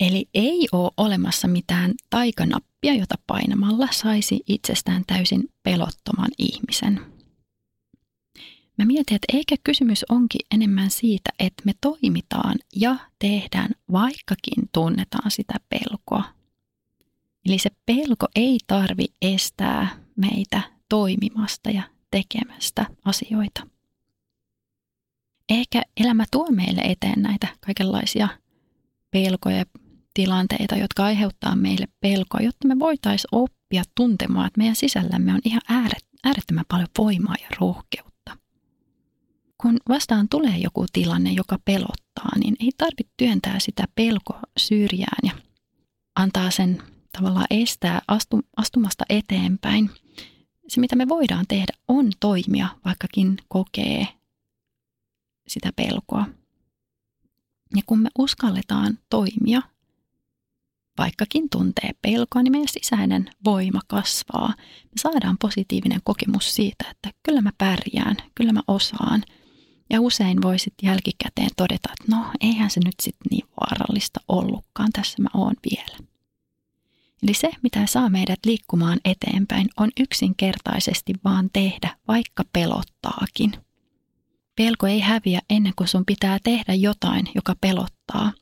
Eli 0.00 0.28
ei 0.34 0.68
ole 0.72 0.90
olemassa 0.96 1.48
mitään 1.48 1.94
taikanappia, 2.10 2.94
jota 2.94 3.14
painamalla 3.26 3.88
saisi 3.90 4.40
itsestään 4.46 5.02
täysin 5.06 5.48
pelottoman 5.62 6.30
ihmisen. 6.38 7.00
Mä 8.78 8.84
mietin, 8.84 9.14
että 9.14 9.36
eikä 9.36 9.56
kysymys 9.64 10.04
onkin 10.08 10.40
enemmän 10.54 10.90
siitä, 10.90 11.30
että 11.38 11.62
me 11.66 11.72
toimitaan 11.80 12.56
ja 12.76 12.96
tehdään, 13.18 13.70
vaikkakin 13.92 14.68
tunnetaan 14.72 15.30
sitä 15.30 15.54
pelkoa 15.68 16.24
Eli 17.46 17.58
se 17.58 17.70
pelko 17.86 18.26
ei 18.36 18.58
tarvi 18.66 19.04
estää 19.22 19.88
meitä 20.16 20.62
toimimasta 20.88 21.70
ja 21.70 21.82
tekemästä 22.10 22.86
asioita. 23.04 23.66
Ehkä 25.48 25.82
elämä 25.96 26.24
tuo 26.30 26.50
meille 26.50 26.80
eteen 26.80 27.22
näitä 27.22 27.46
kaikenlaisia 27.60 28.28
pelkoja 29.10 29.56
ja 29.56 29.64
tilanteita, 30.14 30.76
jotka 30.76 31.04
aiheuttaa 31.04 31.56
meille 31.56 31.88
pelkoa, 32.00 32.40
jotta 32.40 32.68
me 32.68 32.78
voitaisiin 32.78 33.28
oppia 33.32 33.82
tuntemaan, 33.94 34.46
että 34.46 34.58
meidän 34.58 34.76
sisällämme 34.76 35.34
on 35.34 35.40
ihan 35.44 35.60
äärettömän 36.24 36.64
paljon 36.68 36.88
voimaa 36.98 37.34
ja 37.40 37.48
rohkeutta. 37.60 38.38
Kun 39.62 39.76
vastaan 39.88 40.28
tulee 40.28 40.58
joku 40.58 40.86
tilanne, 40.92 41.32
joka 41.32 41.58
pelottaa, 41.64 42.38
niin 42.38 42.56
ei 42.60 42.70
tarvitse 42.78 43.12
työntää 43.16 43.58
sitä 43.58 43.84
pelkoa 43.94 44.40
syrjään 44.56 45.18
ja 45.22 45.32
antaa 46.16 46.50
sen 46.50 46.82
tavallaan 47.16 47.46
estää 47.50 48.02
astu, 48.08 48.40
astumasta 48.56 49.04
eteenpäin. 49.08 49.90
Se, 50.68 50.80
mitä 50.80 50.96
me 50.96 51.08
voidaan 51.08 51.44
tehdä, 51.48 51.72
on 51.88 52.10
toimia, 52.20 52.68
vaikkakin 52.84 53.36
kokee 53.48 54.08
sitä 55.48 55.72
pelkoa. 55.76 56.26
Ja 57.76 57.82
kun 57.86 57.98
me 57.98 58.08
uskalletaan 58.18 58.98
toimia, 59.10 59.62
vaikkakin 60.98 61.50
tuntee 61.50 61.90
pelkoa, 62.02 62.42
niin 62.42 62.52
meidän 62.52 62.68
sisäinen 62.68 63.30
voima 63.44 63.80
kasvaa. 63.86 64.48
Me 64.84 64.96
saadaan 64.96 65.36
positiivinen 65.40 66.00
kokemus 66.04 66.54
siitä, 66.54 66.84
että 66.90 67.10
kyllä 67.22 67.40
mä 67.40 67.50
pärjään, 67.58 68.16
kyllä 68.34 68.52
mä 68.52 68.60
osaan. 68.68 69.22
Ja 69.90 70.00
usein 70.00 70.42
voisit 70.42 70.74
jälkikäteen 70.82 71.50
todeta, 71.56 71.88
että 71.92 72.16
no 72.16 72.26
eihän 72.40 72.70
se 72.70 72.80
nyt 72.84 72.94
sitten 73.02 73.30
niin 73.30 73.46
vaarallista 73.60 74.20
ollutkaan, 74.28 74.92
tässä 74.92 75.22
mä 75.22 75.28
oon 75.34 75.54
vielä. 75.70 76.13
Eli 77.24 77.34
se, 77.34 77.50
mitä 77.62 77.86
saa 77.86 78.08
meidät 78.10 78.38
liikkumaan 78.46 78.98
eteenpäin, 79.04 79.68
on 79.76 79.90
yksinkertaisesti 80.00 81.12
vaan 81.24 81.50
tehdä, 81.52 81.96
vaikka 82.08 82.42
pelottaakin. 82.52 83.52
Pelko 84.56 84.86
ei 84.86 85.00
häviä 85.00 85.40
ennen 85.50 85.72
kuin 85.76 85.88
sun 85.88 86.04
pitää 86.04 86.38
tehdä 86.44 86.74
jotain, 86.74 87.28
joka 87.34 87.54
pelottaa, 87.60 88.32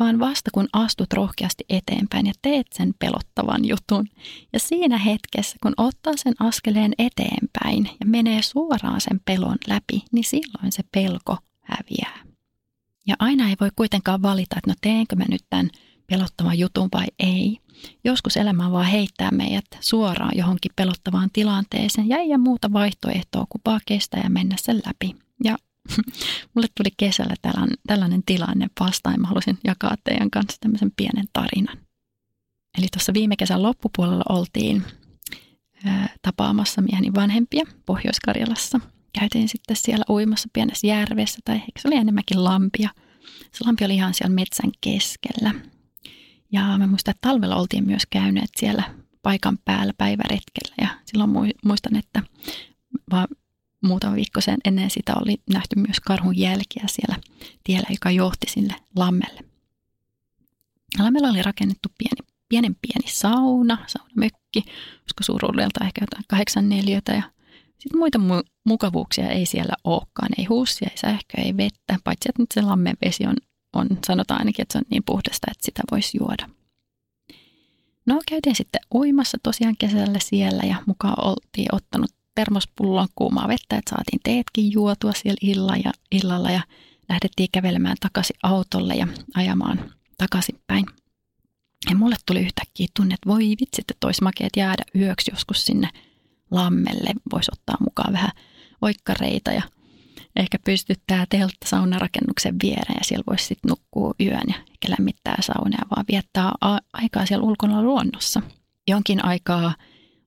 vaan 0.00 0.18
vasta 0.18 0.50
kun 0.54 0.68
astut 0.72 1.12
rohkeasti 1.12 1.64
eteenpäin 1.68 2.26
ja 2.26 2.32
teet 2.42 2.66
sen 2.74 2.94
pelottavan 2.98 3.64
jutun. 3.64 4.08
Ja 4.52 4.58
siinä 4.58 4.98
hetkessä, 4.98 5.56
kun 5.62 5.74
ottaa 5.76 6.12
sen 6.16 6.34
askeleen 6.40 6.92
eteenpäin 6.98 7.90
ja 8.00 8.06
menee 8.06 8.42
suoraan 8.42 9.00
sen 9.00 9.20
pelon 9.24 9.58
läpi, 9.66 10.04
niin 10.12 10.24
silloin 10.24 10.72
se 10.72 10.82
pelko 10.92 11.36
häviää. 11.60 12.24
Ja 13.06 13.16
aina 13.18 13.48
ei 13.48 13.56
voi 13.60 13.70
kuitenkaan 13.76 14.22
valita, 14.22 14.56
että 14.58 14.70
no 14.70 14.74
teenkö 14.80 15.16
mä 15.16 15.24
nyt 15.28 15.42
tämän 15.50 15.70
pelottavan 16.06 16.58
jutun 16.58 16.88
vai 16.92 17.06
ei. 17.18 17.58
Joskus 18.04 18.36
elämä 18.36 18.72
vaan 18.72 18.86
heittää 18.86 19.30
meidät 19.30 19.64
suoraan 19.80 20.36
johonkin 20.36 20.72
pelottavaan 20.76 21.30
tilanteeseen 21.32 22.08
ja 22.08 22.18
ei 22.18 22.38
muuta 22.38 22.72
vaihtoehtoa 22.72 23.46
kuin 23.48 23.62
vaan 23.66 23.80
kestää 23.86 24.20
ja 24.24 24.30
mennä 24.30 24.56
sen 24.58 24.82
läpi. 24.86 25.16
Ja 25.44 25.56
mulle 26.54 26.66
tuli 26.74 26.88
kesällä 26.96 27.34
tällainen, 27.42 27.76
tällainen 27.86 28.22
tilanne 28.26 28.66
vastaan 28.80 29.20
mä 29.20 29.28
halusin 29.28 29.58
jakaa 29.64 29.94
teidän 30.04 30.30
kanssa 30.30 30.56
tämmöisen 30.60 30.92
pienen 30.96 31.24
tarinan. 31.32 31.78
Eli 32.78 32.86
tuossa 32.92 33.14
viime 33.14 33.36
kesän 33.36 33.62
loppupuolella 33.62 34.24
oltiin 34.28 34.82
ää, 35.84 36.08
tapaamassa 36.22 36.82
mieheni 36.82 37.14
vanhempia 37.14 37.64
Pohjois-Karjalassa. 37.86 38.80
Käytiin 39.18 39.48
sitten 39.48 39.76
siellä 39.76 40.04
uimassa 40.10 40.48
pienessä 40.52 40.86
järvessä 40.86 41.38
tai 41.44 41.54
eikö 41.54 41.80
se 41.80 41.88
oli 41.88 41.96
enemmänkin 41.96 42.44
lampia. 42.44 42.88
Se 43.52 43.64
lampi 43.64 43.84
oli 43.84 43.94
ihan 43.94 44.14
siellä 44.14 44.34
metsän 44.34 44.70
keskellä. 44.80 45.54
Ja 46.52 46.78
mä 46.78 46.86
muistan, 46.86 47.12
että 47.14 47.28
talvella 47.28 47.56
oltiin 47.56 47.86
myös 47.86 48.02
käyneet 48.10 48.50
siellä 48.56 48.82
paikan 49.22 49.58
päällä 49.64 49.92
päiväretkellä. 49.98 50.74
Ja 50.80 50.88
silloin 51.04 51.30
muistan, 51.64 51.96
että 51.96 52.22
vaan 53.10 53.28
muutama 53.84 54.14
viikko 54.14 54.40
sen 54.40 54.58
ennen 54.64 54.90
sitä 54.90 55.14
oli 55.14 55.36
nähty 55.52 55.80
myös 55.80 56.00
karhun 56.00 56.38
jälkiä 56.38 56.84
siellä 56.86 57.16
tiellä, 57.64 57.86
joka 57.90 58.10
johti 58.10 58.46
sinne 58.50 58.74
lammelle. 58.96 59.40
Lammella 60.98 61.28
oli 61.28 61.42
rakennettu 61.42 61.88
pieni, 61.98 62.32
pienen 62.48 62.76
pieni 62.80 63.10
sauna, 63.12 63.78
saunamökki, 63.86 64.62
koska 65.02 65.24
suuruudelta 65.24 65.84
ehkä 65.84 66.00
jotain 66.02 66.24
kahdeksan 66.28 66.68
neliötä. 66.68 67.12
Ja 67.12 67.22
sitten 67.78 67.98
muita 67.98 68.18
mu- 68.18 68.50
mukavuuksia 68.64 69.28
ei 69.28 69.46
siellä 69.46 69.74
olekaan, 69.84 70.28
ei 70.38 70.44
huussia, 70.44 70.88
ei 70.90 70.98
sähköä, 70.98 71.44
ei 71.44 71.56
vettä, 71.56 71.98
paitsi 72.04 72.28
että 72.28 72.42
nyt 72.42 72.52
se 72.54 72.62
lammen 72.62 72.96
vesi 73.04 73.26
on 73.26 73.36
on, 73.76 73.88
sanotaan 74.06 74.40
ainakin, 74.40 74.62
että 74.62 74.72
se 74.72 74.78
on 74.78 74.84
niin 74.90 75.02
puhdasta, 75.06 75.46
että 75.50 75.64
sitä 75.64 75.82
voisi 75.90 76.18
juoda. 76.20 76.48
No 78.06 78.20
käytiin 78.28 78.56
sitten 78.56 78.80
uimassa 78.94 79.38
tosiaan 79.42 79.76
kesällä 79.78 80.18
siellä 80.18 80.62
ja 80.62 80.76
mukaan 80.86 81.26
oltiin 81.26 81.74
ottanut 81.74 82.10
termospullon 82.34 83.08
kuumaa 83.14 83.48
vettä, 83.48 83.76
että 83.76 83.90
saatiin 83.90 84.20
teetkin 84.24 84.72
juotua 84.72 85.12
siellä 85.12 85.38
illalla 85.42 85.76
ja, 85.84 85.92
illalla 86.12 86.50
ja 86.50 86.60
lähdettiin 87.08 87.48
kävelemään 87.52 87.96
takaisin 88.00 88.36
autolle 88.42 88.94
ja 88.94 89.08
ajamaan 89.34 89.92
takaisinpäin. 90.18 90.86
Ja 91.90 91.96
mulle 91.96 92.16
tuli 92.26 92.40
yhtäkkiä 92.40 92.86
tunne, 92.96 93.14
että 93.14 93.28
voi 93.30 93.40
vitsi, 93.40 93.82
että 93.88 94.06
olisi 94.06 94.22
makeet 94.22 94.52
jäädä 94.56 94.82
yöksi 94.94 95.30
joskus 95.30 95.66
sinne 95.66 95.88
lammelle. 96.50 97.10
Voisi 97.32 97.50
ottaa 97.52 97.76
mukaan 97.80 98.12
vähän 98.12 98.30
oikkareita 98.82 99.52
ja 99.52 99.62
ehkä 100.36 100.58
pystyttää 100.64 101.26
teltta 101.28 101.68
saunarakennuksen 101.68 102.56
viereen 102.62 102.98
ja 102.98 103.04
siellä 103.04 103.24
voisi 103.30 103.44
sitten 103.44 103.68
nukkua 103.68 104.14
yön 104.20 104.46
ja 104.48 104.54
ehkä 104.54 104.90
lämmittää 104.98 105.36
saunaa, 105.40 105.86
vaan 105.96 106.04
viettää 106.10 106.52
a- 106.60 106.78
aikaa 106.92 107.26
siellä 107.26 107.46
ulkona 107.46 107.82
luonnossa. 107.82 108.42
Jonkin 108.88 109.24
aikaa 109.24 109.74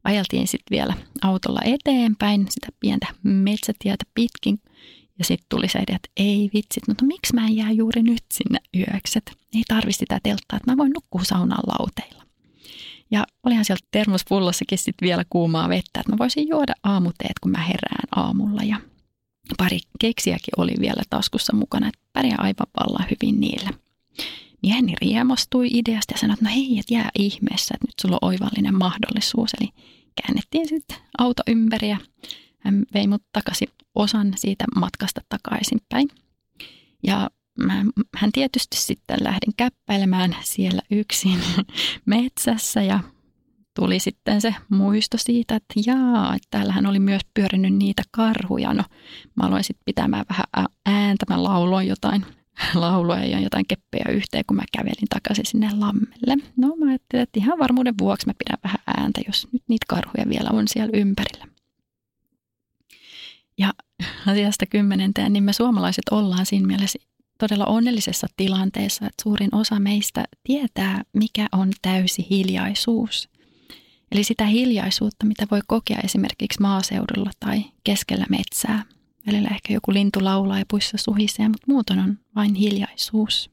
ajeltiin 0.04 0.48
sitten 0.48 0.78
vielä 0.78 0.94
autolla 1.22 1.60
eteenpäin 1.64 2.46
sitä 2.50 2.68
pientä 2.80 3.08
metsätietä 3.24 4.06
pitkin 4.14 4.60
ja 5.20 5.26
sitten 5.26 5.46
tuli 5.50 5.68
se 5.68 5.80
idea, 5.80 5.96
että 5.96 6.10
ei 6.18 6.50
vitsit, 6.54 6.88
no, 6.88 6.94
no 7.02 7.08
miksi 7.08 7.34
mä 7.34 7.46
en 7.48 7.56
jää 7.56 7.72
juuri 7.72 8.04
nyt 8.04 8.24
sinne 8.34 8.60
yökset. 8.76 9.38
Ei 9.56 9.64
tarvi 9.68 9.92
sitä 9.92 10.20
telttaa, 10.24 10.58
että 10.58 10.72
mä 10.72 10.78
voin 10.78 10.92
nukkua 10.92 11.24
saunaan 11.24 11.64
lauteilla. 11.68 12.24
Ja 13.12 13.26
olihan 13.44 13.66
sieltä 13.66 13.88
termospullossakin 13.92 14.78
sitten 14.78 15.06
vielä 15.06 15.26
kuumaa 15.30 15.70
vettä, 15.70 16.00
että 16.00 16.12
mä 16.12 16.18
voisin 16.18 16.48
juoda 16.48 16.74
aamuteet, 16.84 17.40
kun 17.42 17.52
mä 17.52 17.62
herään 17.62 18.08
aamulla. 18.16 18.62
Ja 18.64 18.78
pari 19.58 19.80
keksiäkin 20.00 20.54
oli 20.58 20.74
vielä 20.80 21.04
taskussa 21.10 21.56
mukana, 21.56 21.88
että 21.88 22.00
pärjää 22.14 22.38
aivan 22.40 22.68
vallan 22.80 23.08
hyvin 23.12 23.40
niillä. 23.40 23.70
Mieheni 24.64 24.94
riemastui 25.02 25.68
ideasta 25.74 26.14
ja 26.14 26.18
sanoi, 26.18 26.34
että 26.34 26.46
no 26.46 26.52
hei, 26.56 26.80
että 26.80 26.94
jää 26.94 27.10
ihmeessä, 27.20 27.74
että 27.76 27.88
nyt 27.88 28.00
sulla 28.02 28.18
on 28.22 28.30
oivallinen 28.30 28.76
mahdollisuus. 28.76 29.50
Eli 29.62 29.70
käännettiin 30.22 30.68
sitten 30.68 30.98
auto 31.18 31.44
ympäri 31.48 31.90
ja 31.90 31.98
hän 32.60 32.86
vei 32.94 33.08
mut 33.08 33.24
takaisin 33.32 33.68
osan 33.96 34.34
siitä 34.36 34.66
matkasta 34.76 35.22
takaisinpäin. 35.30 36.10
Ja 37.04 37.30
mä, 37.60 37.86
hän 38.16 38.32
tietysti 38.32 38.78
sitten 38.78 39.18
lähdin 39.24 39.54
käppäilemään 39.58 40.36
siellä 40.42 40.82
yksin 40.92 41.40
metsässä 42.06 42.82
ja 42.84 43.00
tuli 43.80 44.00
sitten 44.00 44.42
se 44.42 44.56
muisto 44.70 45.18
siitä, 45.18 45.56
että 45.56 45.74
jaa, 45.86 46.36
että 46.36 46.48
täällähän 46.52 46.86
oli 46.86 47.00
myös 47.00 47.22
pyörinyt 47.34 47.74
niitä 47.74 48.04
karhuja. 48.12 48.74
No 48.74 48.84
mä 49.36 49.48
aloin 49.48 49.64
sitten 49.64 49.86
pitämään 49.86 50.26
vähän 50.30 50.66
ääntä, 50.86 51.26
mä 51.30 51.44
lauloin 51.44 51.88
jotain 51.88 52.26
laulua 52.76 53.18
ja 53.18 53.40
jotain 53.40 53.66
keppejä 53.68 54.06
yhteen, 54.10 54.44
kun 54.48 54.58
mä 54.58 54.64
kävelin 54.78 55.10
takaisin 55.10 55.46
sinne 55.46 55.70
lammelle. 55.78 56.36
No 56.58 56.76
mä 56.76 56.90
ajattelin, 56.90 57.24
että 57.24 57.40
ihan 57.40 57.60
varmuuden 57.60 57.94
vuoksi 58.02 58.28
mä 58.28 58.34
pidän 58.38 58.58
vähän 58.64 58.80
ääntä, 58.98 59.22
jos 59.28 59.48
nyt 59.52 59.64
niitä 59.68 59.86
karhuja 59.90 60.30
vielä 60.30 60.50
on 60.54 60.68
siellä 60.68 60.98
ympärillä. 60.98 61.46
Ja 63.58 63.74
asiasta 64.32 64.66
kymmenenteen, 64.66 65.34
niin 65.34 65.44
me 65.44 65.54
suomalaiset 65.54 66.10
ollaan 66.12 66.46
siinä 66.46 66.68
mielessä 66.68 67.00
todella 67.40 67.66
onnellisessa 67.66 68.28
tilanteessa, 68.38 69.06
että 69.06 69.24
suurin 69.24 69.56
osa 69.56 69.80
meistä 69.80 70.26
tietää, 70.44 71.04
mikä 71.14 71.48
on 71.52 71.72
täysi 71.82 72.28
hiljaisuus. 72.30 73.39
Eli 74.12 74.24
sitä 74.24 74.46
hiljaisuutta, 74.46 75.26
mitä 75.26 75.48
voi 75.52 75.60
kokea 75.68 76.00
esimerkiksi 76.04 76.62
maaseudulla 76.62 77.32
tai 77.40 77.64
keskellä 77.84 78.26
metsää. 78.30 78.84
Välillä 79.28 79.50
ehkä 79.50 79.74
joku 79.74 79.94
lintu 79.94 80.24
laulaa 80.24 80.60
ja 80.60 80.66
puissa 80.68 80.98
suhisee, 80.98 81.48
mutta 81.48 81.68
muuten 81.68 82.00
on 82.00 82.20
vain 82.36 82.56
hiljaisuus. 82.56 83.52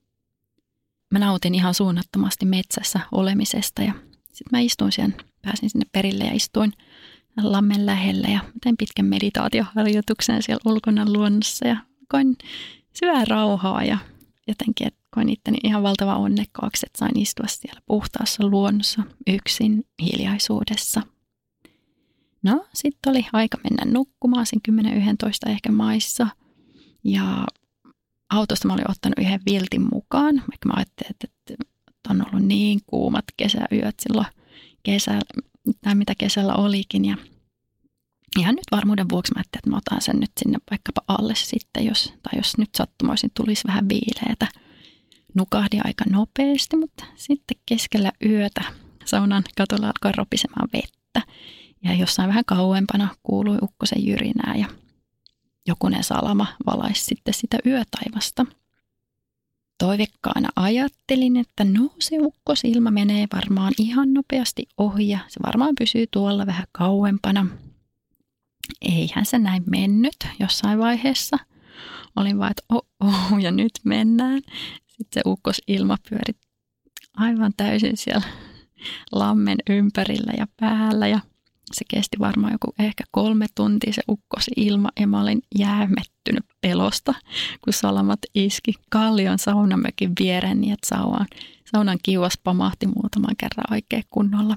Mä 1.11 1.19
nautin 1.19 1.55
ihan 1.55 1.75
suunnattomasti 1.75 2.47
metsässä 2.47 3.01
olemisesta 3.13 3.83
ja 3.83 3.93
sitten 4.23 4.51
mä 4.53 4.61
istuin 4.61 4.93
siellä, 4.93 5.15
pääsin 5.43 5.71
sinne 5.71 5.87
perille 5.93 6.25
ja 6.25 6.35
istuin 6.35 6.73
lammen 7.43 7.87
lähellä 7.87 8.29
ja 8.29 8.41
tein 8.63 8.77
pitkän 8.77 9.07
meditaatioharjoituksen 9.07 10.43
siellä 10.43 10.73
ulkona 10.73 11.13
luonnossa 11.13 11.69
ja 11.69 11.77
koin 12.09 12.37
syvää 12.93 13.25
rauhaa 13.25 13.85
ja 13.85 13.99
jotenkin 14.49 14.87
että 14.87 15.01
koin 15.17 15.29
itteni 15.29 15.59
ihan 15.65 15.83
valtava 15.83 16.17
onnekkaaksi, 16.17 16.87
että 16.87 16.99
sain 16.99 17.19
istua 17.19 17.47
siellä 17.49 17.81
puhtaassa 17.87 18.47
luonnossa 18.47 19.03
yksin 19.27 19.85
hiljaisuudessa. 20.03 21.03
No, 22.43 22.67
sitten 22.75 23.11
oli 23.11 23.27
aika 23.33 23.59
mennä 23.65 23.99
nukkumaan 23.99 24.47
sen 24.47 24.61
10-11 25.49 25.51
ehkä 25.51 25.73
maissa 25.73 26.27
ja 27.05 27.47
autosta 28.31 28.69
mä 28.69 28.75
olin 28.75 28.91
ottanut 28.91 29.19
yhden 29.19 29.41
viltin 29.51 29.89
mukaan, 29.93 30.35
vaikka 30.35 30.69
mä 30.69 30.73
ajattelin, 30.77 31.15
että 31.25 31.55
on 32.11 32.27
ollut 32.27 32.47
niin 32.47 32.81
kuumat 32.87 33.25
kesäyöt 33.37 34.01
silloin 34.01 34.27
kesällä, 34.83 35.21
tai 35.81 35.95
mitä 35.95 36.15
kesällä 36.19 36.55
olikin. 36.55 37.05
Ja 37.05 37.17
ihan 38.39 38.55
nyt 38.55 38.67
varmuuden 38.73 39.09
vuoksi 39.09 39.33
mä 39.35 39.39
ajattelin, 39.39 39.61
että 39.61 39.71
mä 39.71 39.77
otan 39.77 40.03
sen 40.03 40.21
nyt 40.21 40.33
sinne 40.43 40.59
vaikkapa 40.71 41.03
alle 41.09 41.35
sitten, 41.35 41.85
jos, 41.85 42.13
tai 42.23 42.39
jos 42.39 42.59
nyt 42.59 42.71
sattumoisin 42.77 43.31
tulisi 43.35 43.67
vähän 43.67 43.89
viileätä. 43.89 44.66
Nukahdin 45.37 45.87
aika 45.87 46.05
nopeasti, 46.11 46.77
mutta 46.77 47.05
sitten 47.15 47.57
keskellä 47.67 48.13
yötä 48.25 48.65
saunan 49.05 49.45
katolla 49.57 49.87
alkoi 49.87 50.13
ropisemaan 50.13 50.69
vettä. 50.73 51.33
Ja 51.85 51.95
jossain 51.95 52.29
vähän 52.29 52.45
kauempana 52.47 53.09
kuului 53.23 53.59
ukkosen 53.63 54.07
jyrinää 54.07 54.55
ja 54.57 54.67
jokunen 55.67 56.05
salama 56.05 56.47
valaisi 56.67 57.05
sitten 57.05 57.35
sitä 57.35 57.59
yötaivasta. 57.67 58.47
Toivekkaana 59.79 60.49
ajattelin, 60.57 61.37
että 61.37 61.65
no 61.65 61.91
se 61.99 62.17
ukkosilma 62.21 62.91
menee 62.91 63.27
varmaan 63.33 63.73
ihan 63.79 64.15
nopeasti 64.15 64.67
ohi 64.79 65.09
ja 65.09 65.19
se 65.29 65.41
varmaan 65.47 65.75
pysyy 65.79 66.07
tuolla 66.11 66.47
vähän 66.47 66.67
kauempana. 66.73 67.47
Eihän 68.83 69.27
se 69.27 69.39
näin 69.39 69.63
mennyt 69.71 70.17
jossain 70.41 70.79
vaiheessa. 70.79 71.39
Olin 72.17 72.39
vaan, 72.39 72.51
että 72.51 72.63
oh, 72.69 72.87
oh 73.01 73.39
ja 73.41 73.51
nyt 73.51 73.73
mennään. 73.85 74.43
Sitten 74.97 75.07
se 75.15 75.21
ukkosilma 75.27 75.97
pyöri 76.09 76.41
aivan 77.17 77.53
täysin 77.57 77.97
siellä 77.97 78.27
lammen 79.13 79.59
ympärillä 79.71 80.33
ja 80.39 80.47
päällä. 80.61 81.09
Ja 81.09 81.21
se 81.73 81.85
kesti 81.89 82.19
varmaan 82.19 82.53
joku 82.53 82.75
ehkä 82.79 83.05
kolme 83.11 83.47
tuntia 83.55 83.93
se 83.93 84.03
ukkosi 84.09 84.51
ilma. 84.57 84.89
Ja 85.01 85.07
mä 85.07 85.23
olin 85.23 85.43
jäämettynyt 85.59 86.45
pelosta, 86.61 87.15
kun 87.65 87.73
salamat 87.73 88.19
iski 88.35 88.73
kallion 88.91 89.39
saunamökin 89.39 90.13
viereen 90.21 90.61
niin, 90.61 90.73
että 90.73 90.89
saunan, 90.89 91.27
saunan 91.73 91.99
kiuas 92.03 92.39
pamahti 92.45 92.87
muutaman 92.87 93.37
kerran 93.39 93.73
oikein 93.73 94.05
kunnolla. 94.11 94.57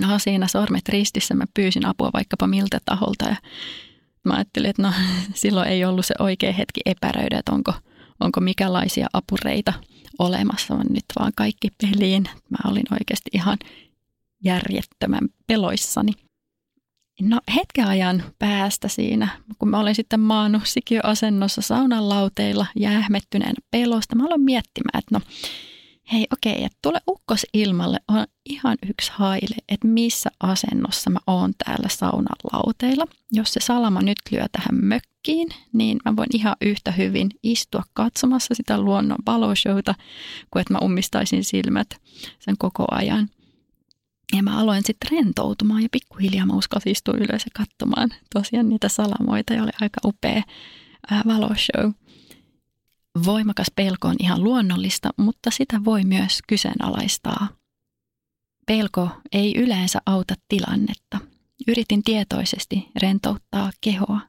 No 0.00 0.18
siinä 0.18 0.46
sormet 0.48 0.88
ristissä 0.88 1.34
mä 1.34 1.44
pyysin 1.54 1.86
apua 1.86 2.10
vaikkapa 2.12 2.46
miltä 2.46 2.78
taholta. 2.84 3.28
Ja 3.28 3.36
mä 4.24 4.34
ajattelin, 4.34 4.70
että 4.70 4.82
no 4.82 4.92
silloin 5.34 5.68
ei 5.68 5.84
ollut 5.84 6.06
se 6.06 6.14
oikea 6.18 6.52
hetki 6.52 6.80
epäröidä, 6.86 7.38
että 7.38 7.52
onko, 7.52 7.72
onko 8.24 8.40
mikälaisia 8.40 9.06
apureita 9.12 9.72
olemassa, 10.18 10.74
vaan 10.74 10.86
nyt 10.90 11.04
vaan 11.18 11.32
kaikki 11.36 11.68
peliin. 11.82 12.24
Mä 12.24 12.70
olin 12.70 12.86
oikeasti 12.92 13.30
ihan 13.32 13.58
järjettömän 14.44 15.28
peloissani. 15.46 16.12
No 17.20 17.40
hetken 17.54 17.86
ajan 17.86 18.22
päästä 18.38 18.88
siinä, 18.88 19.28
kun 19.58 19.68
mä 19.68 19.80
olin 19.80 19.94
sitten 19.94 20.20
maannut 20.20 20.62
sikiöasennossa 20.66 21.62
saunan 21.62 22.08
lauteilla 22.08 22.66
jäähmettyneen 22.76 23.54
pelosta, 23.70 24.16
mä 24.16 24.24
aloin 24.24 24.40
miettimään, 24.40 24.98
että 24.98 25.14
no 25.14 25.20
hei 26.12 26.26
okei, 26.32 26.64
että 26.64 26.78
tule 26.82 27.00
ukkos 27.08 27.46
ilmalle 27.54 27.98
on 28.08 28.26
ihan 28.44 28.76
yksi 28.88 29.12
haile, 29.14 29.56
että 29.68 29.88
missä 29.88 30.30
asennossa 30.40 31.10
mä 31.10 31.18
oon 31.26 31.52
täällä 31.64 31.88
saunan 31.88 32.36
lauteilla. 32.52 33.06
Jos 33.32 33.52
se 33.52 33.60
salama 33.60 34.02
nyt 34.02 34.18
lyö 34.30 34.46
tähän 34.52 34.84
mökkiin, 34.84 35.48
niin 35.72 35.98
mä 36.04 36.16
voin 36.16 36.28
ihan 36.36 36.56
yhtä 36.60 36.90
hyvin 36.90 37.28
istua 37.42 37.82
katsomassa 37.92 38.54
sitä 38.54 38.80
luonnon 38.80 39.18
valoshowta, 39.26 39.94
kuin 40.50 40.60
että 40.60 40.74
mä 40.74 40.78
ummistaisin 40.82 41.44
silmät 41.44 41.88
sen 42.38 42.54
koko 42.58 42.84
ajan. 42.90 43.28
Ja 44.36 44.42
mä 44.42 44.58
aloin 44.58 44.82
sitten 44.84 45.10
rentoutumaan 45.10 45.82
ja 45.82 45.88
pikkuhiljaa 45.92 46.46
mä 46.46 46.52
uskalsin 46.52 46.92
istua 46.92 47.14
ylös 47.14 47.44
ja 47.44 47.50
katsomaan 47.54 48.10
tosiaan 48.34 48.68
niitä 48.68 48.88
salamoita 48.88 49.52
ja 49.52 49.62
oli 49.62 49.72
aika 49.80 50.00
upea 50.04 50.42
valoshow. 51.26 51.90
Voimakas 53.24 53.66
pelko 53.76 54.08
on 54.08 54.16
ihan 54.20 54.44
luonnollista, 54.44 55.10
mutta 55.16 55.50
sitä 55.50 55.84
voi 55.84 56.04
myös 56.04 56.38
kyseenalaistaa. 56.48 57.48
Pelko 58.66 59.08
ei 59.32 59.54
yleensä 59.56 60.00
auta 60.06 60.34
tilannetta. 60.48 61.18
Yritin 61.68 62.02
tietoisesti 62.02 62.88
rentouttaa 63.02 63.70
kehoa. 63.80 64.20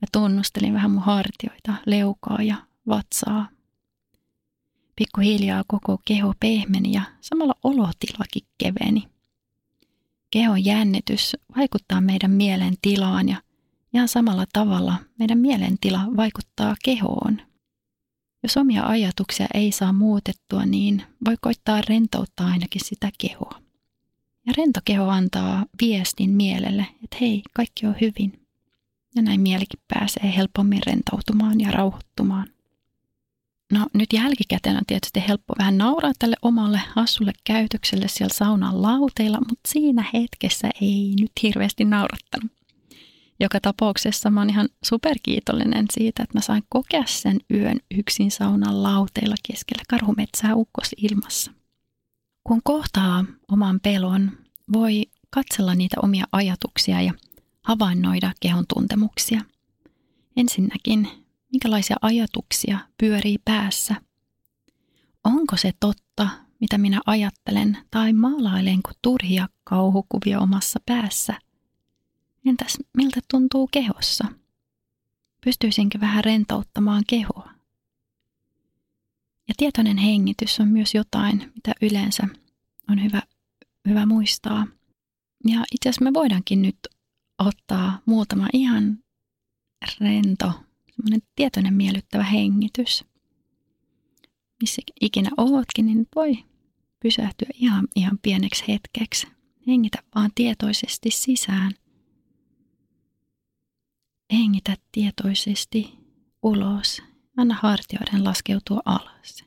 Mä 0.00 0.06
tunnustelin 0.12 0.74
vähän 0.74 0.90
mun 0.90 1.02
hartioita, 1.02 1.74
leukaa 1.86 2.42
ja 2.42 2.56
vatsaa. 2.88 3.48
Pikkuhiljaa 4.96 5.64
koko 5.66 5.98
keho 6.04 6.34
pehmeni 6.40 6.92
ja 6.92 7.02
samalla 7.20 7.54
olotilakin 7.64 8.46
keveni– 8.58 9.08
kehon 10.30 10.64
jännitys 10.64 11.36
vaikuttaa 11.56 12.00
meidän 12.00 12.30
mielen 12.30 12.74
tilaan 12.82 13.28
ja 13.28 13.42
ihan 13.94 14.08
samalla 14.08 14.44
tavalla 14.52 14.94
meidän 15.18 15.38
mielentila 15.38 16.00
vaikuttaa 16.16 16.74
kehoon. 16.84 17.40
Jos 18.46 18.56
omia 18.56 18.86
ajatuksia 18.86 19.46
ei 19.54 19.72
saa 19.72 19.92
muutettua, 19.92 20.66
niin 20.66 21.02
voi 21.24 21.36
koittaa 21.40 21.80
rentouttaa 21.88 22.46
ainakin 22.46 22.84
sitä 22.84 23.10
kehoa. 23.18 23.60
Ja 24.46 24.52
rento 24.56 24.80
keho 24.84 25.08
antaa 25.08 25.66
viestin 25.80 26.30
mielelle, 26.30 26.86
että 27.04 27.16
hei, 27.20 27.42
kaikki 27.52 27.86
on 27.86 27.96
hyvin. 28.00 28.46
Ja 29.16 29.22
näin 29.22 29.40
mielikin 29.40 29.80
pääsee 29.88 30.34
helpommin 30.36 30.80
rentoutumaan 30.86 31.60
ja 31.60 31.70
rauhoittumaan. 31.70 32.46
No 33.72 33.86
nyt 33.94 34.12
jälkikäteen 34.12 34.76
on 34.76 34.86
tietysti 34.86 35.24
helppo 35.28 35.54
vähän 35.58 35.78
nauraa 35.78 36.12
tälle 36.18 36.36
omalle 36.42 36.80
hassulle 36.94 37.32
käytökselle 37.44 38.08
siellä 38.08 38.34
saunan 38.34 38.82
lauteilla, 38.82 39.38
mutta 39.38 39.68
siinä 39.68 40.04
hetkessä 40.14 40.70
ei 40.80 41.14
nyt 41.20 41.32
hirveästi 41.42 41.84
naurattanut. 41.84 42.52
Joka 43.40 43.60
tapauksessa 43.60 44.30
mä 44.30 44.40
oon 44.40 44.50
ihan 44.50 44.68
superkiitollinen 44.84 45.86
siitä, 45.92 46.22
että 46.22 46.38
mä 46.38 46.40
sain 46.42 46.62
kokea 46.68 47.04
sen 47.06 47.38
yön 47.54 47.78
yksin 47.98 48.30
saunan 48.30 48.82
lauteilla 48.82 49.34
keskellä 49.48 49.82
karhumetsää 49.88 50.54
ukkosilmassa. 50.54 51.52
Kun 52.44 52.60
kohtaa 52.64 53.24
oman 53.48 53.80
pelon, 53.82 54.32
voi 54.72 55.02
katsella 55.30 55.74
niitä 55.74 55.96
omia 56.02 56.24
ajatuksia 56.32 57.02
ja 57.02 57.12
havainnoida 57.62 58.32
kehon 58.40 58.64
tuntemuksia. 58.74 59.40
Ensinnäkin, 60.36 61.08
minkälaisia 61.52 61.96
ajatuksia 62.02 62.78
pyörii 62.98 63.38
päässä? 63.44 63.94
Onko 65.24 65.56
se 65.56 65.72
totta, 65.80 66.28
mitä 66.60 66.78
minä 66.78 67.00
ajattelen, 67.06 67.78
tai 67.90 68.12
maalailenko 68.12 68.90
turhia 69.02 69.48
kauhukuvia 69.64 70.40
omassa 70.40 70.80
päässä? 70.86 71.34
Entäs 72.46 72.78
miltä 72.96 73.20
tuntuu 73.30 73.68
kehossa? 73.72 74.24
Pystyisinkö 75.44 76.00
vähän 76.00 76.24
rentouttamaan 76.24 77.02
kehoa? 77.06 77.50
Ja 79.48 79.54
tietoinen 79.56 79.96
hengitys 79.98 80.60
on 80.60 80.68
myös 80.68 80.94
jotain, 80.94 81.52
mitä 81.54 81.72
yleensä 81.82 82.28
on 82.90 83.04
hyvä, 83.04 83.22
hyvä 83.88 84.06
muistaa. 84.06 84.66
Ja 85.48 85.64
itse 85.72 85.88
asiassa 85.88 86.04
me 86.04 86.14
voidaankin 86.14 86.62
nyt 86.62 86.78
ottaa 87.38 88.00
muutama 88.06 88.48
ihan 88.52 88.98
rento, 90.00 90.52
semmoinen 90.96 91.22
tietoinen 91.36 91.74
miellyttävä 91.74 92.22
hengitys. 92.24 93.04
Missä 94.60 94.82
ikinä 95.00 95.30
ootkin, 95.36 95.86
niin 95.86 96.06
voi 96.14 96.44
pysähtyä 97.02 97.48
ihan, 97.54 97.88
ihan 97.96 98.18
pieneksi 98.22 98.64
hetkeksi. 98.68 99.26
Hengitä 99.66 99.98
vaan 100.14 100.30
tietoisesti 100.34 101.10
sisään. 101.10 101.72
Hengitä 104.32 104.76
tietoisesti 104.92 105.98
ulos. 106.42 107.02
Anna 107.36 107.54
hartioiden 107.62 108.24
laskeutua 108.24 108.80
alas. 108.84 109.44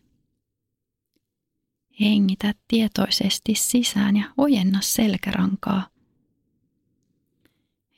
Hengitä 1.99 2.53
tietoisesti 2.67 3.55
sisään 3.55 4.17
ja 4.17 4.33
ojenna 4.37 4.81
selkärankaa. 4.81 5.87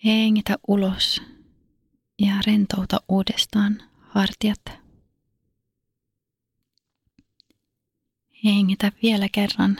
Hengitä 0.05 0.57
ulos 0.67 1.21
ja 2.19 2.33
rentouta 2.47 3.01
uudestaan 3.09 3.83
hartiat. 3.99 4.61
Hengitä 8.45 8.91
vielä 9.03 9.29
kerran 9.31 9.77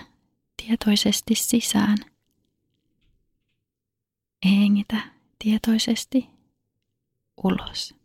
tietoisesti 0.58 1.36
sisään. 1.36 1.98
Hengitä 4.46 5.02
tietoisesti 5.40 6.30
ulos. 7.44 7.96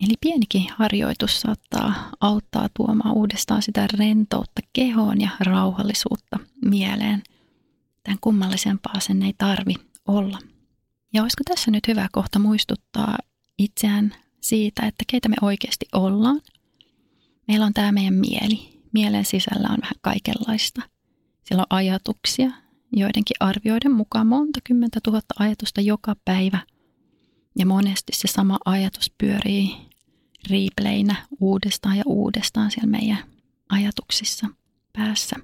Eli 0.00 0.14
pienikin 0.20 0.66
harjoitus 0.76 1.40
saattaa 1.40 2.10
auttaa 2.20 2.68
tuomaan 2.76 3.14
uudestaan 3.14 3.62
sitä 3.62 3.86
rentoutta 3.98 4.60
kehoon 4.72 5.20
ja 5.20 5.30
rauhallisuutta 5.40 6.38
mieleen. 6.64 7.22
Tämän 8.02 8.18
kummallisempaa 8.20 9.00
sen 9.00 9.22
ei 9.22 9.34
tarvi 9.38 9.74
olla. 10.08 10.38
Ja 11.12 11.22
olisiko 11.22 11.44
tässä 11.48 11.70
nyt 11.70 11.88
hyvä 11.88 12.08
kohta 12.12 12.38
muistuttaa 12.38 13.18
itseään 13.58 14.14
siitä, 14.40 14.86
että 14.86 15.04
keitä 15.06 15.28
me 15.28 15.36
oikeasti 15.42 15.86
ollaan. 15.92 16.40
Meillä 17.48 17.66
on 17.66 17.74
tämä 17.74 17.92
meidän 17.92 18.14
mieli. 18.14 18.80
Mielen 18.92 19.24
sisällä 19.24 19.68
on 19.70 19.78
vähän 19.82 19.96
kaikenlaista. 20.00 20.82
Siellä 21.44 21.62
on 21.62 21.76
ajatuksia, 21.76 22.50
joidenkin 22.92 23.36
arvioiden 23.40 23.92
mukaan 23.92 24.26
monta 24.26 24.60
kymmentä 24.64 25.00
tuhatta 25.04 25.34
ajatusta 25.38 25.80
joka 25.80 26.16
päivä. 26.24 26.58
Ja 27.58 27.66
monesti 27.66 28.12
se 28.16 28.28
sama 28.28 28.58
ajatus 28.64 29.12
pyörii 29.18 29.76
riipleinä 30.50 31.26
uudestaan 31.40 31.96
ja 31.96 32.02
uudestaan 32.06 32.70
siellä 32.70 32.90
meidän 32.90 33.18
ajatuksissa 33.68 34.46
päässä. 34.92 35.36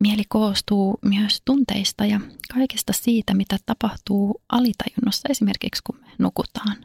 Mieli 0.00 0.22
koostuu 0.28 0.98
myös 1.04 1.42
tunteista 1.44 2.04
ja 2.04 2.20
kaikesta 2.54 2.92
siitä, 2.92 3.34
mitä 3.34 3.56
tapahtuu 3.66 4.42
alitajunnossa 4.48 5.28
esimerkiksi 5.30 5.82
kun 5.86 6.00
me 6.00 6.06
nukutaan. 6.18 6.76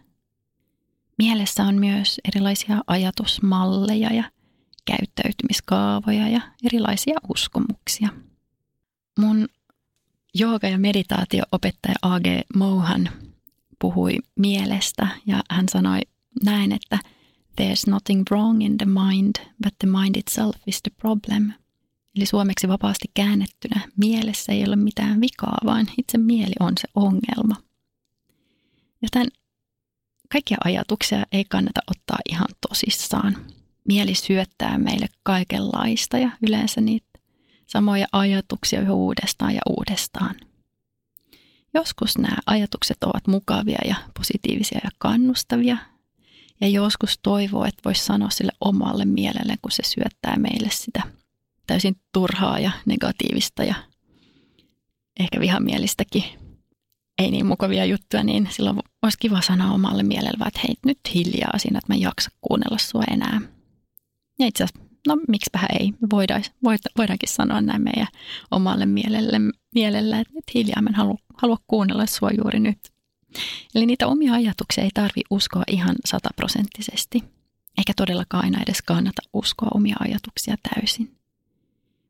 Mielessä 1.18 1.63
on 1.63 1.76
myös 1.76 2.22
erilaisia 2.28 2.82
ajatusmalleja 2.88 4.13
ja 4.13 4.24
käyttäytymiskaavoja 4.86 6.28
ja 6.30 6.42
erilaisia 6.63 7.16
uskomuksia. 7.30 8.10
Mun 9.19 9.47
jooga- 10.34 10.67
ja 10.67 10.78
meditaatio-opettaja 10.78 11.95
A.G. 12.02 12.26
Mohan 12.56 13.10
puhui 13.80 14.17
mielestä 14.39 15.08
ja 15.26 15.43
hän 15.49 15.65
sanoi 15.69 15.99
näin, 16.43 16.71
että 16.71 16.99
there's 17.62 17.89
nothing 17.91 18.23
wrong 18.32 18.63
in 18.63 18.78
the 18.78 18.86
mind, 18.86 19.36
but 19.63 19.73
the 19.80 19.88
mind 19.88 20.15
itself 20.15 20.56
is 20.67 20.82
the 20.82 20.91
problem. 21.02 21.52
Eli 22.15 22.26
suomeksi 22.26 22.67
vapaasti 22.67 23.12
käännettynä, 23.13 23.82
mielessä 23.97 24.52
ei 24.52 24.65
ole 24.65 24.76
mitään 24.76 25.21
vikaa, 25.21 25.58
vaan 25.65 25.88
itse 25.97 26.17
mieli 26.17 26.54
on 26.60 26.73
se 26.80 26.88
ongelma. 26.95 27.56
Joten 29.02 29.28
kaikkia 30.32 30.58
ajatuksia 30.63 31.26
ei 31.32 31.45
kannata 31.45 31.82
ottaa 31.91 32.17
ihan 32.30 32.47
tosissaan. 32.69 33.38
Mieli 33.88 34.15
syöttää 34.15 34.78
meille 34.78 35.08
kaikenlaista 35.23 36.17
ja 36.17 36.30
yleensä 36.47 36.82
niitä 36.82 37.12
samoja 37.74 38.08
ajatuksia 38.12 38.82
yhä 38.82 38.94
uudestaan 38.94 39.54
ja 39.56 39.62
uudestaan. 39.70 40.36
Joskus 41.74 42.18
nämä 42.18 42.38
ajatukset 42.46 43.04
ovat 43.04 43.28
mukavia 43.28 43.80
ja 43.86 43.96
positiivisia 44.18 44.80
ja 44.84 44.90
kannustavia, 44.98 45.78
ja 46.62 46.68
joskus 46.68 47.20
toivoo, 47.24 47.66
että 47.66 47.82
voisi 47.86 48.06
sanoa 48.06 48.30
sille 48.30 48.52
omalle 48.62 49.06
mielelle, 49.06 49.56
kun 49.62 49.72
se 49.72 49.84
syöttää 49.86 50.36
meille 50.38 50.70
sitä 50.72 51.02
täysin 51.68 51.96
turhaa 52.14 52.60
ja 52.60 52.72
negatiivista 52.86 53.64
ja 53.64 53.76
ehkä 55.20 55.40
vihamielistäkin 55.40 56.24
ei 57.18 57.32
niin 57.32 57.46
mukavia 57.46 57.86
juttuja, 57.86 58.24
niin 58.24 58.48
silloin 58.52 58.78
olisi 59.02 59.18
kiva 59.20 59.42
sanoa 59.42 59.72
omalle 59.72 60.04
mielelle, 60.04 60.46
että 60.48 60.60
hei 60.64 60.76
nyt 60.86 61.00
hiljaa 61.16 61.58
siinä, 61.58 61.78
että 61.78 61.94
mä 61.94 61.96
en 61.96 62.02
jaksa 62.02 62.32
kuunnella 62.42 62.78
sua 62.78 63.04
enää. 63.12 63.42
Ja 64.40 64.48
itse 64.48 64.64
asiassa, 64.64 64.92
no 65.08 65.18
miksipä 65.28 65.60
ei, 65.80 65.94
voidaan, 66.12 66.44
voidaankin 66.98 67.30
sanoa 67.30 67.62
näin 67.62 67.82
meidän 67.82 68.08
omalle 68.52 68.86
mielelle, 68.86 69.39
mielelle 69.76 70.20
että 70.20 70.52
hiljaa, 70.56 70.82
mä 70.82 70.89
en 70.89 70.96
halua, 70.96 71.18
halua 71.38 71.58
kuunnella 71.68 72.06
sua 72.06 72.30
juuri 72.38 72.60
nyt. 72.60 72.80
Eli 73.76 73.86
niitä 73.86 74.08
omia 74.08 74.34
ajatuksia 74.34 74.84
ei 74.84 74.89
tarvi 74.94 75.22
uskoa 75.30 75.63
ihan 75.68 75.96
sataprosenttisesti, 76.06 77.24
eikä 77.78 77.94
todellakaan 77.98 78.44
aina 78.44 78.62
edes 78.62 78.82
kannata 78.82 79.22
uskoa 79.34 79.70
omia 79.74 79.96
ajatuksia 80.00 80.56
täysin. 80.74 81.18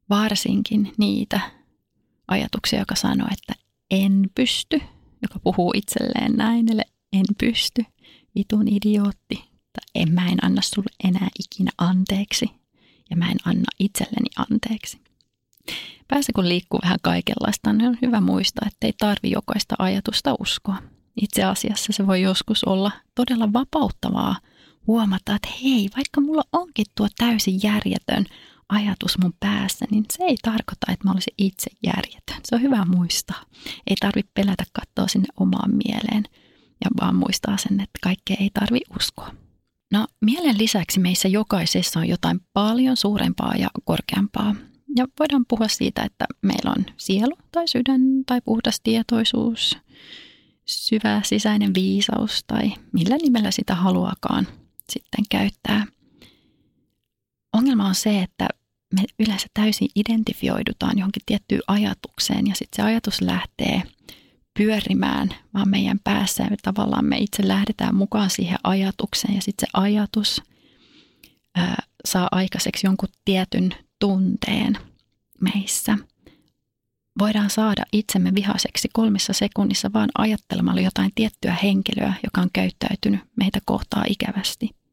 Varsinkin 0.10 0.93
niitä 0.97 1.39
ajatuksia, 2.27 2.79
joka 2.79 2.95
sanoo, 2.95 3.27
että 3.32 3.53
en 3.91 4.29
pysty, 4.36 4.82
joka 5.21 5.39
puhuu 5.39 5.73
itselleen 5.75 6.34
näin, 6.36 6.71
eli 6.71 6.82
en 7.13 7.25
pysty, 7.38 7.86
vitun 8.36 8.67
idiootti, 8.67 9.36
tai 9.73 9.86
en 9.95 10.13
mä 10.13 10.27
en 10.27 10.45
anna 10.45 10.62
sulle 10.62 10.89
enää 11.03 11.29
ikinä 11.39 11.71
anteeksi, 11.77 12.62
ja 13.13 13.17
mä 13.17 13.32
en 13.32 13.38
anna 13.45 13.63
itselleni 13.80 14.30
anteeksi. 14.38 15.02
Päässä 16.08 16.32
kun 16.36 16.49
liikkuu 16.49 16.80
vähän 16.84 16.97
kaikenlaista, 17.02 17.73
niin 17.73 17.89
on 17.89 17.97
hyvä 18.02 18.21
muistaa, 18.21 18.67
että 18.67 18.88
ei 18.88 18.93
tarvi 18.99 19.32
jokaista 19.32 19.76
ajatusta 19.80 20.36
uskoa. 20.39 20.78
Itse 21.21 21.43
asiassa 21.43 21.93
se 21.93 22.08
voi 22.08 22.21
joskus 22.21 22.63
olla 22.63 22.91
todella 23.15 23.54
vapauttavaa 23.54 24.36
huomata, 24.88 25.36
että 25.36 25.47
hei, 25.63 25.89
vaikka 25.95 26.21
mulla 26.21 26.43
onkin 26.52 26.86
tuo 26.95 27.08
täysin 27.17 27.60
järjetön 27.63 28.26
ajatus 28.69 29.17
mun 29.17 29.34
päässä, 29.39 29.86
niin 29.91 30.06
se 30.13 30.23
ei 30.23 30.36
tarkoita, 30.41 30.91
että 30.91 31.08
mä 31.08 31.12
olisin 31.12 31.34
itse 31.38 31.71
järjetön. 31.84 32.41
Se 32.43 32.56
on 32.56 32.62
hyvä 32.62 32.86
muistaa. 32.86 33.43
Ei 33.88 33.95
tarvitse 33.99 34.32
pelätä 34.34 34.63
katsoa 34.73 35.08
sinne 35.08 35.28
omaan 35.39 35.71
mieleen 35.76 36.23
ja 36.84 36.89
vaan 37.02 37.15
muistaa 37.15 37.58
sen, 37.58 37.80
että 37.80 37.99
kaikkea 38.04 38.38
ei 38.39 38.49
tarvi 38.54 38.80
uskoa. 38.99 39.42
No, 39.93 40.08
mielen 40.21 40.58
lisäksi 40.58 40.99
meissä 40.99 41.27
jokaisessa 41.27 41.99
on 41.99 42.08
jotain 42.08 42.39
paljon 42.53 42.97
suurempaa 42.97 43.53
ja 43.56 43.69
korkeampaa. 43.84 44.56
Ja 44.97 45.08
voidaan 45.19 45.45
puhua 45.47 45.67
siitä, 45.67 46.03
että 46.03 46.25
meillä 46.41 46.71
on 46.77 46.86
sielu 46.97 47.38
tai 47.51 47.67
sydän 47.67 48.01
tai 48.25 48.41
puhdas 48.41 48.79
tietoisuus, 48.84 49.77
syvä 50.65 51.21
sisäinen 51.25 51.73
viisaus 51.73 52.43
tai 52.47 52.71
millä 52.91 53.17
nimellä 53.21 53.51
sitä 53.51 53.75
haluakaan 53.75 54.47
sitten 54.89 55.25
käyttää. 55.29 55.86
Ongelma 57.53 57.88
on 57.88 57.95
se, 57.95 58.21
että 58.21 58.47
me 58.93 59.03
yleensä 59.19 59.47
täysin 59.53 59.88
identifioidutaan 59.95 60.97
johonkin 60.97 61.23
tiettyyn 61.25 61.62
ajatukseen 61.67 62.47
ja 62.47 62.56
sitten 62.56 62.75
se 62.75 62.82
ajatus 62.82 63.21
lähtee 63.21 63.84
pyörimään 64.57 65.29
vaan 65.53 65.69
meidän 65.69 65.99
päässä 66.03 66.43
ja 66.43 66.57
tavallaan 66.61 67.05
me 67.05 67.17
itse 67.17 67.47
lähdetään 67.47 67.95
mukaan 67.95 68.29
siihen 68.29 68.57
ajatukseen 68.63 69.35
ja 69.35 69.41
sitten 69.41 69.67
se 69.67 69.71
ajatus 69.73 70.41
ää, 71.55 71.83
saa 72.05 72.27
aikaiseksi 72.31 72.87
jonkun 72.87 73.09
tietyn 73.25 73.69
tunteen 73.99 74.77
meissä. 75.41 75.97
Voidaan 77.19 77.49
saada 77.49 77.83
itsemme 77.91 78.35
vihaseksi 78.35 78.89
kolmessa 78.93 79.33
sekunnissa 79.33 79.93
vaan 79.93 80.09
ajattelemalla 80.17 80.81
jotain 80.81 81.11
tiettyä 81.15 81.55
henkilöä, 81.63 82.13
joka 82.23 82.41
on 82.41 82.49
käyttäytynyt 82.53 83.21
meitä 83.35 83.59
kohtaa 83.65 84.03
ikävästi– 84.07 84.69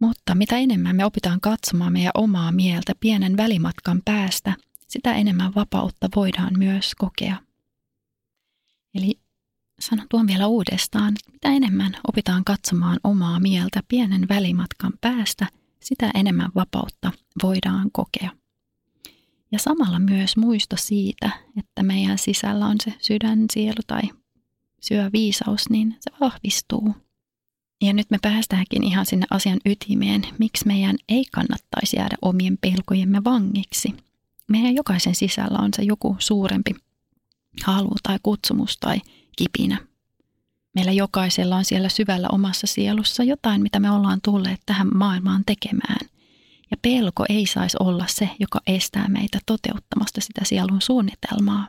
mutta 0.00 0.34
mitä 0.34 0.58
enemmän 0.58 0.96
me 0.96 1.04
opitaan 1.04 1.40
katsomaan 1.40 1.92
meidän 1.92 2.10
omaa 2.14 2.52
mieltä 2.52 2.92
pienen 3.00 3.36
välimatkan 3.36 4.02
päästä, 4.04 4.54
sitä 4.88 5.14
enemmän 5.14 5.54
vapautta 5.54 6.08
voidaan 6.16 6.58
myös 6.58 6.94
kokea. 6.94 7.36
Eli 8.94 9.20
sanon 9.80 10.06
tuon 10.10 10.26
vielä 10.26 10.46
uudestaan, 10.46 11.14
mitä 11.32 11.48
enemmän 11.48 11.92
opitaan 12.08 12.44
katsomaan 12.44 13.00
omaa 13.04 13.40
mieltä 13.40 13.82
pienen 13.88 14.28
välimatkan 14.28 14.92
päästä, 15.00 15.46
sitä 15.80 16.10
enemmän 16.14 16.50
vapautta 16.54 17.12
voidaan 17.42 17.90
kokea. 17.92 18.30
Ja 19.52 19.58
samalla 19.58 19.98
myös 19.98 20.36
muisto 20.36 20.76
siitä, 20.76 21.30
että 21.58 21.82
meidän 21.82 22.18
sisällä 22.18 22.66
on 22.66 22.76
se 22.84 22.94
sydän, 23.00 23.44
sielu 23.52 23.82
tai 23.86 24.02
syö 24.80 25.10
viisaus, 25.12 25.70
niin 25.70 25.96
se 26.00 26.10
vahvistuu– 26.20 26.94
ja 27.82 27.92
nyt 27.92 28.10
me 28.10 28.18
päästäänkin 28.22 28.84
ihan 28.84 29.06
sinne 29.06 29.26
asian 29.30 29.58
ytimeen, 29.66 30.22
miksi 30.38 30.66
meidän 30.66 30.96
ei 31.08 31.24
kannattaisi 31.32 31.96
jäädä 31.96 32.16
omien 32.22 32.58
pelkojemme 32.60 33.24
vangiksi. 33.24 33.94
Meidän 34.48 34.74
jokaisen 34.74 35.14
sisällä 35.14 35.58
on 35.58 35.70
se 35.76 35.82
joku 35.82 36.16
suurempi 36.18 36.74
halu 37.64 37.94
tai 38.02 38.18
kutsumus 38.22 38.76
tai 38.76 39.00
kipinä. 39.36 39.78
Meillä 40.74 40.92
jokaisella 40.92 41.56
on 41.56 41.64
siellä 41.64 41.88
syvällä 41.88 42.28
omassa 42.32 42.66
sielussa 42.66 43.24
jotain, 43.24 43.62
mitä 43.62 43.80
me 43.80 43.90
ollaan 43.90 44.20
tulleet 44.24 44.60
tähän 44.66 44.88
maailmaan 44.94 45.42
tekemään. 45.46 46.08
Ja 46.70 46.76
pelko 46.82 47.24
ei 47.28 47.46
saisi 47.46 47.76
olla 47.80 48.04
se, 48.08 48.30
joka 48.38 48.60
estää 48.66 49.08
meitä 49.08 49.38
toteuttamasta 49.46 50.20
sitä 50.20 50.40
sielun 50.44 50.82
suunnitelmaa. 50.82 51.68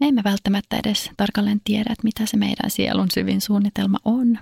Me 0.00 0.08
emme 0.08 0.24
välttämättä 0.24 0.76
edes 0.76 1.10
tarkalleen 1.16 1.60
tiedä, 1.64 1.92
että 1.92 2.04
mitä 2.04 2.26
se 2.26 2.36
meidän 2.36 2.70
sielun 2.70 3.08
syvin 3.14 3.40
suunnitelma 3.40 3.98
on, 4.04 4.38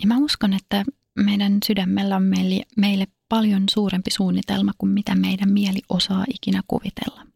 ja 0.00 0.06
mä 0.06 0.18
uskon, 0.18 0.52
että 0.52 0.84
meidän 1.16 1.58
sydämellä 1.66 2.16
on 2.16 2.22
meille, 2.22 2.62
meille 2.76 3.06
paljon 3.28 3.64
suurempi 3.70 4.10
suunnitelma 4.10 4.72
kuin 4.78 4.92
mitä 4.92 5.14
meidän 5.14 5.52
mieli 5.52 5.80
osaa 5.88 6.24
ikinä 6.34 6.62
kuvitella. 6.68 7.31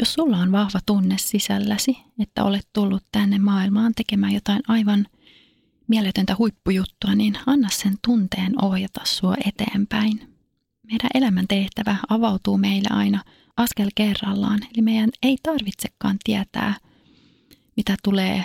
Jos 0.00 0.12
sulla 0.12 0.36
on 0.36 0.52
vahva 0.52 0.78
tunne 0.86 1.18
sisälläsi, 1.18 1.98
että 2.18 2.44
olet 2.44 2.68
tullut 2.72 3.04
tänne 3.12 3.38
maailmaan 3.38 3.92
tekemään 3.96 4.32
jotain 4.32 4.60
aivan 4.68 5.06
mieletöntä 5.88 6.36
huippujuttua, 6.38 7.14
niin 7.14 7.38
anna 7.46 7.68
sen 7.72 7.94
tunteen 8.06 8.64
ohjata 8.64 9.00
sua 9.04 9.34
eteenpäin. 9.44 10.36
Meidän 10.82 11.10
elämän 11.14 11.44
tehtävä 11.48 11.96
avautuu 12.08 12.58
meille 12.58 12.88
aina 12.90 13.24
askel 13.56 13.90
kerrallaan, 13.94 14.60
eli 14.62 14.82
meidän 14.82 15.10
ei 15.22 15.36
tarvitsekaan 15.42 16.16
tietää, 16.24 16.74
mitä 17.76 17.96
tulee 18.02 18.44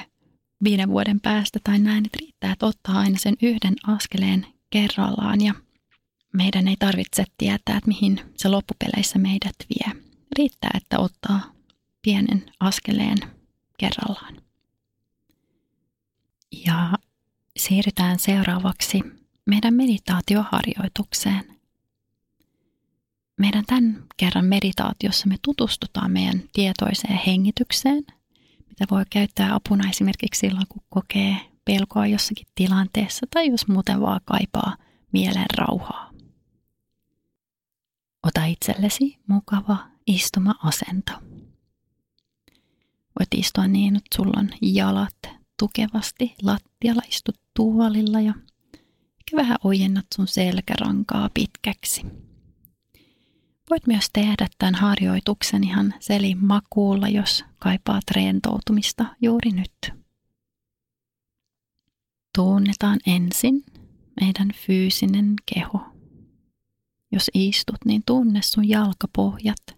viiden 0.63 0.89
vuoden 0.89 1.19
päästä 1.19 1.59
tai 1.63 1.79
näin, 1.79 2.05
että 2.05 2.17
riittää, 2.21 2.51
että 2.51 2.65
ottaa 2.65 2.99
aina 2.99 3.17
sen 3.17 3.35
yhden 3.41 3.75
askeleen 3.87 4.45
kerrallaan 4.69 5.41
ja 5.41 5.53
meidän 6.33 6.67
ei 6.67 6.75
tarvitse 6.79 7.25
tietää, 7.37 7.77
että 7.77 7.87
mihin 7.87 8.19
se 8.37 8.47
loppupeleissä 8.49 9.19
meidät 9.19 9.55
vie. 9.69 10.04
Riittää, 10.37 10.71
että 10.73 10.99
ottaa 10.99 11.41
pienen 12.01 12.45
askeleen 12.59 13.17
kerrallaan. 13.77 14.37
Ja 16.65 16.93
siirrytään 17.57 18.19
seuraavaksi 18.19 19.01
meidän 19.45 19.73
meditaatioharjoitukseen. 19.73 21.55
Meidän 23.37 23.65
tämän 23.65 24.03
kerran 24.17 24.45
meditaatiossa 24.45 25.27
me 25.27 25.35
tutustutaan 25.41 26.11
meidän 26.11 26.43
tietoiseen 26.53 27.19
hengitykseen– 27.25 28.03
mitä 28.79 28.95
voi 28.95 29.03
käyttää 29.09 29.55
apuna 29.55 29.89
esimerkiksi 29.89 30.39
silloin, 30.39 30.67
kun 30.69 30.81
kokee 30.89 31.35
pelkoa 31.65 32.07
jossakin 32.07 32.47
tilanteessa 32.55 33.25
tai 33.33 33.47
jos 33.47 33.67
muuten 33.67 34.01
vaan 34.01 34.21
kaipaa 34.25 34.77
mielen 35.11 35.45
rauhaa. 35.57 36.11
Ota 38.23 38.45
itsellesi 38.45 39.17
mukava 39.27 39.77
istuma-asento. 40.07 41.13
Voit 43.19 43.33
istua 43.35 43.67
niin, 43.67 43.95
että 43.95 44.15
sulla 44.15 44.39
on 44.39 44.49
jalat 44.61 45.17
tukevasti 45.59 46.35
lattialla, 46.41 47.01
istut 47.09 47.39
tuolilla 47.53 48.21
ja 48.21 48.33
ehkä 49.19 49.35
vähän 49.35 49.57
ojennat 49.63 50.05
sun 50.15 50.27
selkärankaa 50.27 51.29
pitkäksi. 51.33 52.01
Voit 53.69 53.87
myös 53.87 54.09
tehdä 54.13 54.47
tämän 54.57 54.75
harjoituksen 54.75 55.63
ihan 55.63 55.93
selin 55.99 56.45
makuulla, 56.45 57.09
jos 57.09 57.45
kaipaat 57.59 58.03
rentoutumista 58.11 59.05
juuri 59.21 59.51
nyt. 59.51 59.93
Tunnetaan 62.35 62.99
ensin 63.07 63.63
meidän 64.21 64.49
fyysinen 64.65 65.33
keho. 65.53 65.79
Jos 67.11 67.31
istut, 67.33 67.85
niin 67.85 68.03
tunne 68.05 68.41
sun 68.41 68.69
jalkapohjat 68.69 69.74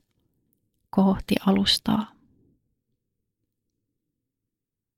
kohti 0.89 1.35
alustaa. 1.45 2.11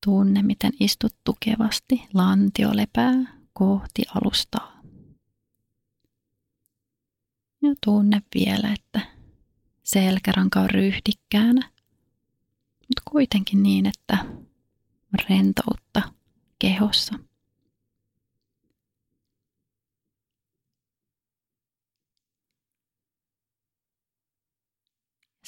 Tunne, 0.05 0.43
miten 0.43 0.71
istut 0.79 1.15
tukevasti, 1.23 2.07
lantio 2.13 2.69
lepää 2.73 3.13
kohti 3.53 4.01
alustaa. 4.15 4.81
Ja 7.61 7.69
tunne 7.85 8.21
vielä, 8.35 8.73
että 8.73 9.01
selkäranka 9.83 10.59
on 10.59 10.69
ryhdikkäänä, 10.69 11.69
mutta 12.79 13.11
kuitenkin 13.11 13.63
niin, 13.63 13.85
että 13.85 14.25
rentoutta 15.29 16.01
kehossa. 16.59 17.28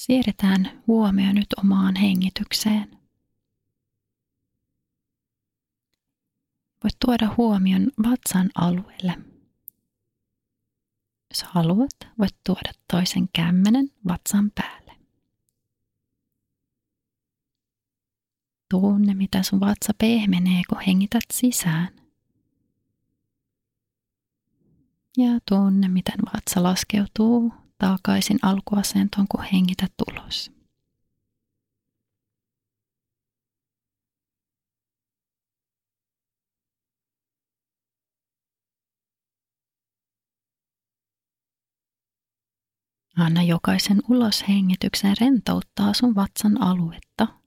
Siirretään 0.06 0.84
huomio 0.88 1.34
nyt 1.34 1.54
omaan 1.58 1.96
hengitykseen. 1.96 2.98
Voit 6.84 6.94
tuoda 7.06 7.34
huomion 7.38 7.92
vatsan 8.04 8.50
alueelle. 8.56 9.18
Jos 11.30 11.44
haluat, 11.44 11.90
voit 12.20 12.36
tuoda 12.46 12.72
toisen 12.92 13.30
kämmenen 13.34 13.90
vatsan 14.08 14.52
päälle. 14.56 14.96
Tunne, 18.70 19.14
mitä 19.14 19.44
sun 19.44 19.60
vatsa 19.60 19.94
pehmenee, 19.98 20.62
kun 20.70 20.82
hengität 20.88 21.24
sisään. 21.34 21.90
Ja 25.18 25.40
tunne, 25.50 25.88
miten 25.88 26.20
vatsa 26.34 26.64
laskeutuu 26.64 27.61
takaisin 27.82 28.39
alkuasentoon, 28.41 29.28
kun 29.28 29.44
hengität 29.54 29.94
ulos. 30.12 30.52
Anna 43.17 43.44
jokaisen 43.44 44.02
uloshengityksen 44.10 45.15
rentouttaa 45.22 45.94
sun 45.94 46.15
vatsan 46.15 46.62
aluetta. 46.62 47.40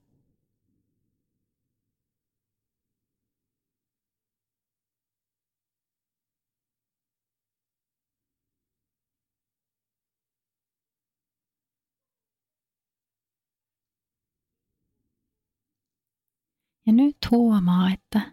Ja 16.86 16.92
nyt 16.92 17.16
huomaa, 17.30 17.90
että 17.92 18.32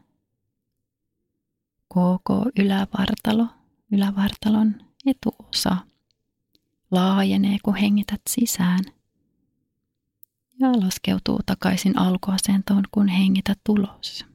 koko 1.88 2.46
ylävartalo, 2.60 3.48
ylävartalon 3.92 4.76
etuosa 5.06 5.78
laajenee, 6.92 7.58
kun 7.64 7.76
hengität 7.76 8.22
sisään. 8.30 8.80
ja 10.60 10.72
laskeutuu 10.72 11.40
takaisin 11.46 11.98
alkuasentoon, 11.98 12.84
kun 12.92 13.08
hengität 13.08 13.60
ulos. 13.70 14.26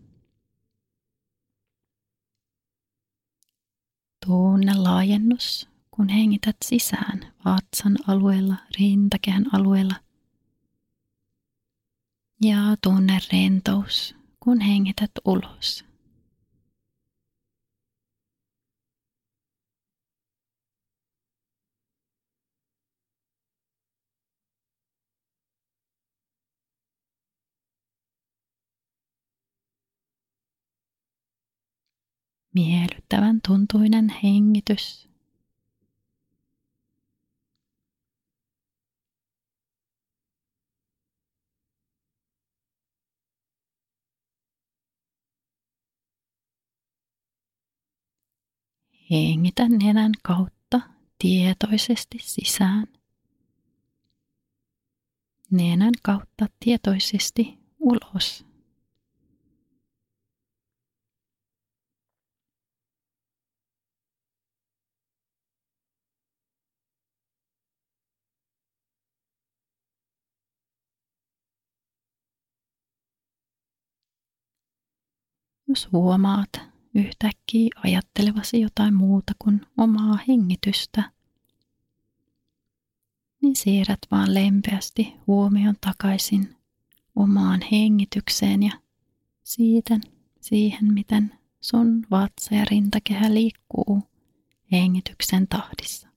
Tunne 4.26 4.74
laajennus, 4.74 5.68
kun 5.90 6.08
hengität 6.08 6.56
sisään 6.64 7.32
vatsan 7.44 7.96
alueella, 8.06 8.54
rintakehän 8.78 9.44
alueella. 9.54 9.94
Ja 12.42 12.76
tunne 12.82 13.18
rentous, 13.32 14.14
kun 14.40 14.60
hengität 14.60 15.10
ulos. 15.24 15.84
Miellyttävän 32.54 33.40
tuntuinen 33.46 34.12
hengitys. 34.22 35.08
Hengitä 49.10 49.68
nenän 49.68 50.12
kautta 50.22 50.80
tietoisesti 51.18 52.18
sisään. 52.20 52.86
Nenän 55.50 55.92
kautta 56.02 56.46
tietoisesti 56.60 57.58
ulos. 57.78 58.46
Jos 75.68 75.92
huomaat 75.92 76.75
yhtäkkiä 76.96 77.68
ajattelevasi 77.84 78.60
jotain 78.60 78.94
muuta 78.94 79.32
kuin 79.38 79.60
omaa 79.76 80.18
hengitystä, 80.28 81.12
niin 83.42 83.56
siirrät 83.56 83.98
vaan 84.10 84.34
lempeästi 84.34 85.14
huomion 85.26 85.74
takaisin 85.80 86.56
omaan 87.16 87.60
hengitykseen 87.72 88.62
ja 88.62 88.72
siitä 89.42 90.00
siihen, 90.40 90.92
miten 90.94 91.34
sun 91.60 92.06
vatsa 92.10 92.54
ja 92.54 92.64
rintakehä 92.70 93.34
liikkuu 93.34 94.02
hengityksen 94.72 95.48
tahdissa. 95.48 96.08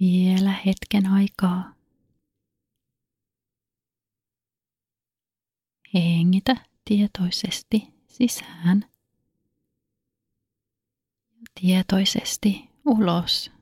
Vielä 0.00 0.50
hetken 0.66 1.06
aikaa. 1.06 1.74
Hengitä 5.94 6.56
tietoisesti 6.84 7.88
sisään 8.08 8.84
tietoisesti 11.60 12.68
ulos. 12.84 13.59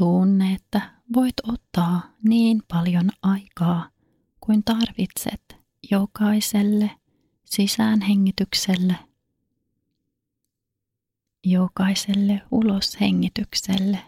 Tunne, 0.00 0.54
että 0.54 0.80
voit 1.14 1.34
ottaa 1.42 2.02
niin 2.22 2.62
paljon 2.68 3.10
aikaa 3.22 3.88
kuin 4.40 4.64
tarvitset 4.64 5.56
jokaiselle 5.90 6.90
sisäänhengitykselle, 7.44 8.94
jokaiselle 11.44 12.42
uloshengitykselle. 12.50 13.98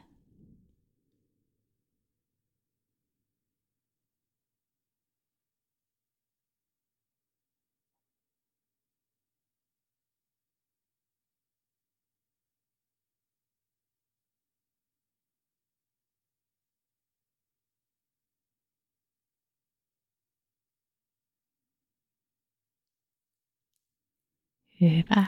Hyvä. 24.83 25.27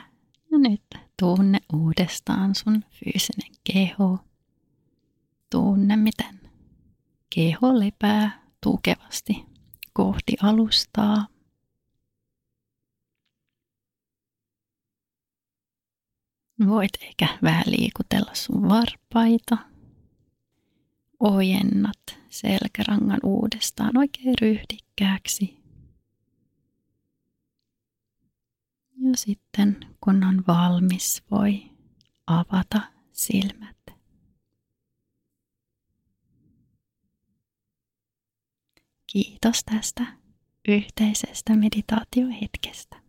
Ja 0.52 0.58
nyt 0.58 0.82
tunne 1.20 1.58
uudestaan 1.72 2.54
sun 2.54 2.84
fyysinen 2.90 3.50
keho. 3.72 4.18
Tunne, 5.50 5.96
miten 5.96 6.40
keho 7.34 7.80
lepää 7.80 8.42
tukevasti 8.60 9.44
kohti 9.92 10.36
alustaa. 10.42 11.26
Voit 16.66 16.92
ehkä 17.02 17.28
vähän 17.42 17.64
liikutella 17.66 18.34
sun 18.34 18.68
varpaita. 18.68 19.58
Ojennat 21.20 22.18
selkärangan 22.28 23.20
uudestaan 23.22 23.98
oikein 23.98 24.34
ryhdikkääksi. 24.40 25.63
Ja 28.96 29.10
sitten 29.16 29.76
kun 30.00 30.24
on 30.24 30.44
valmis, 30.46 31.22
voi 31.30 31.70
avata 32.26 32.80
silmät. 33.12 33.76
Kiitos 39.12 39.64
tästä 39.64 40.06
yhteisestä 40.68 41.56
meditaatiohetkestä. 41.56 43.03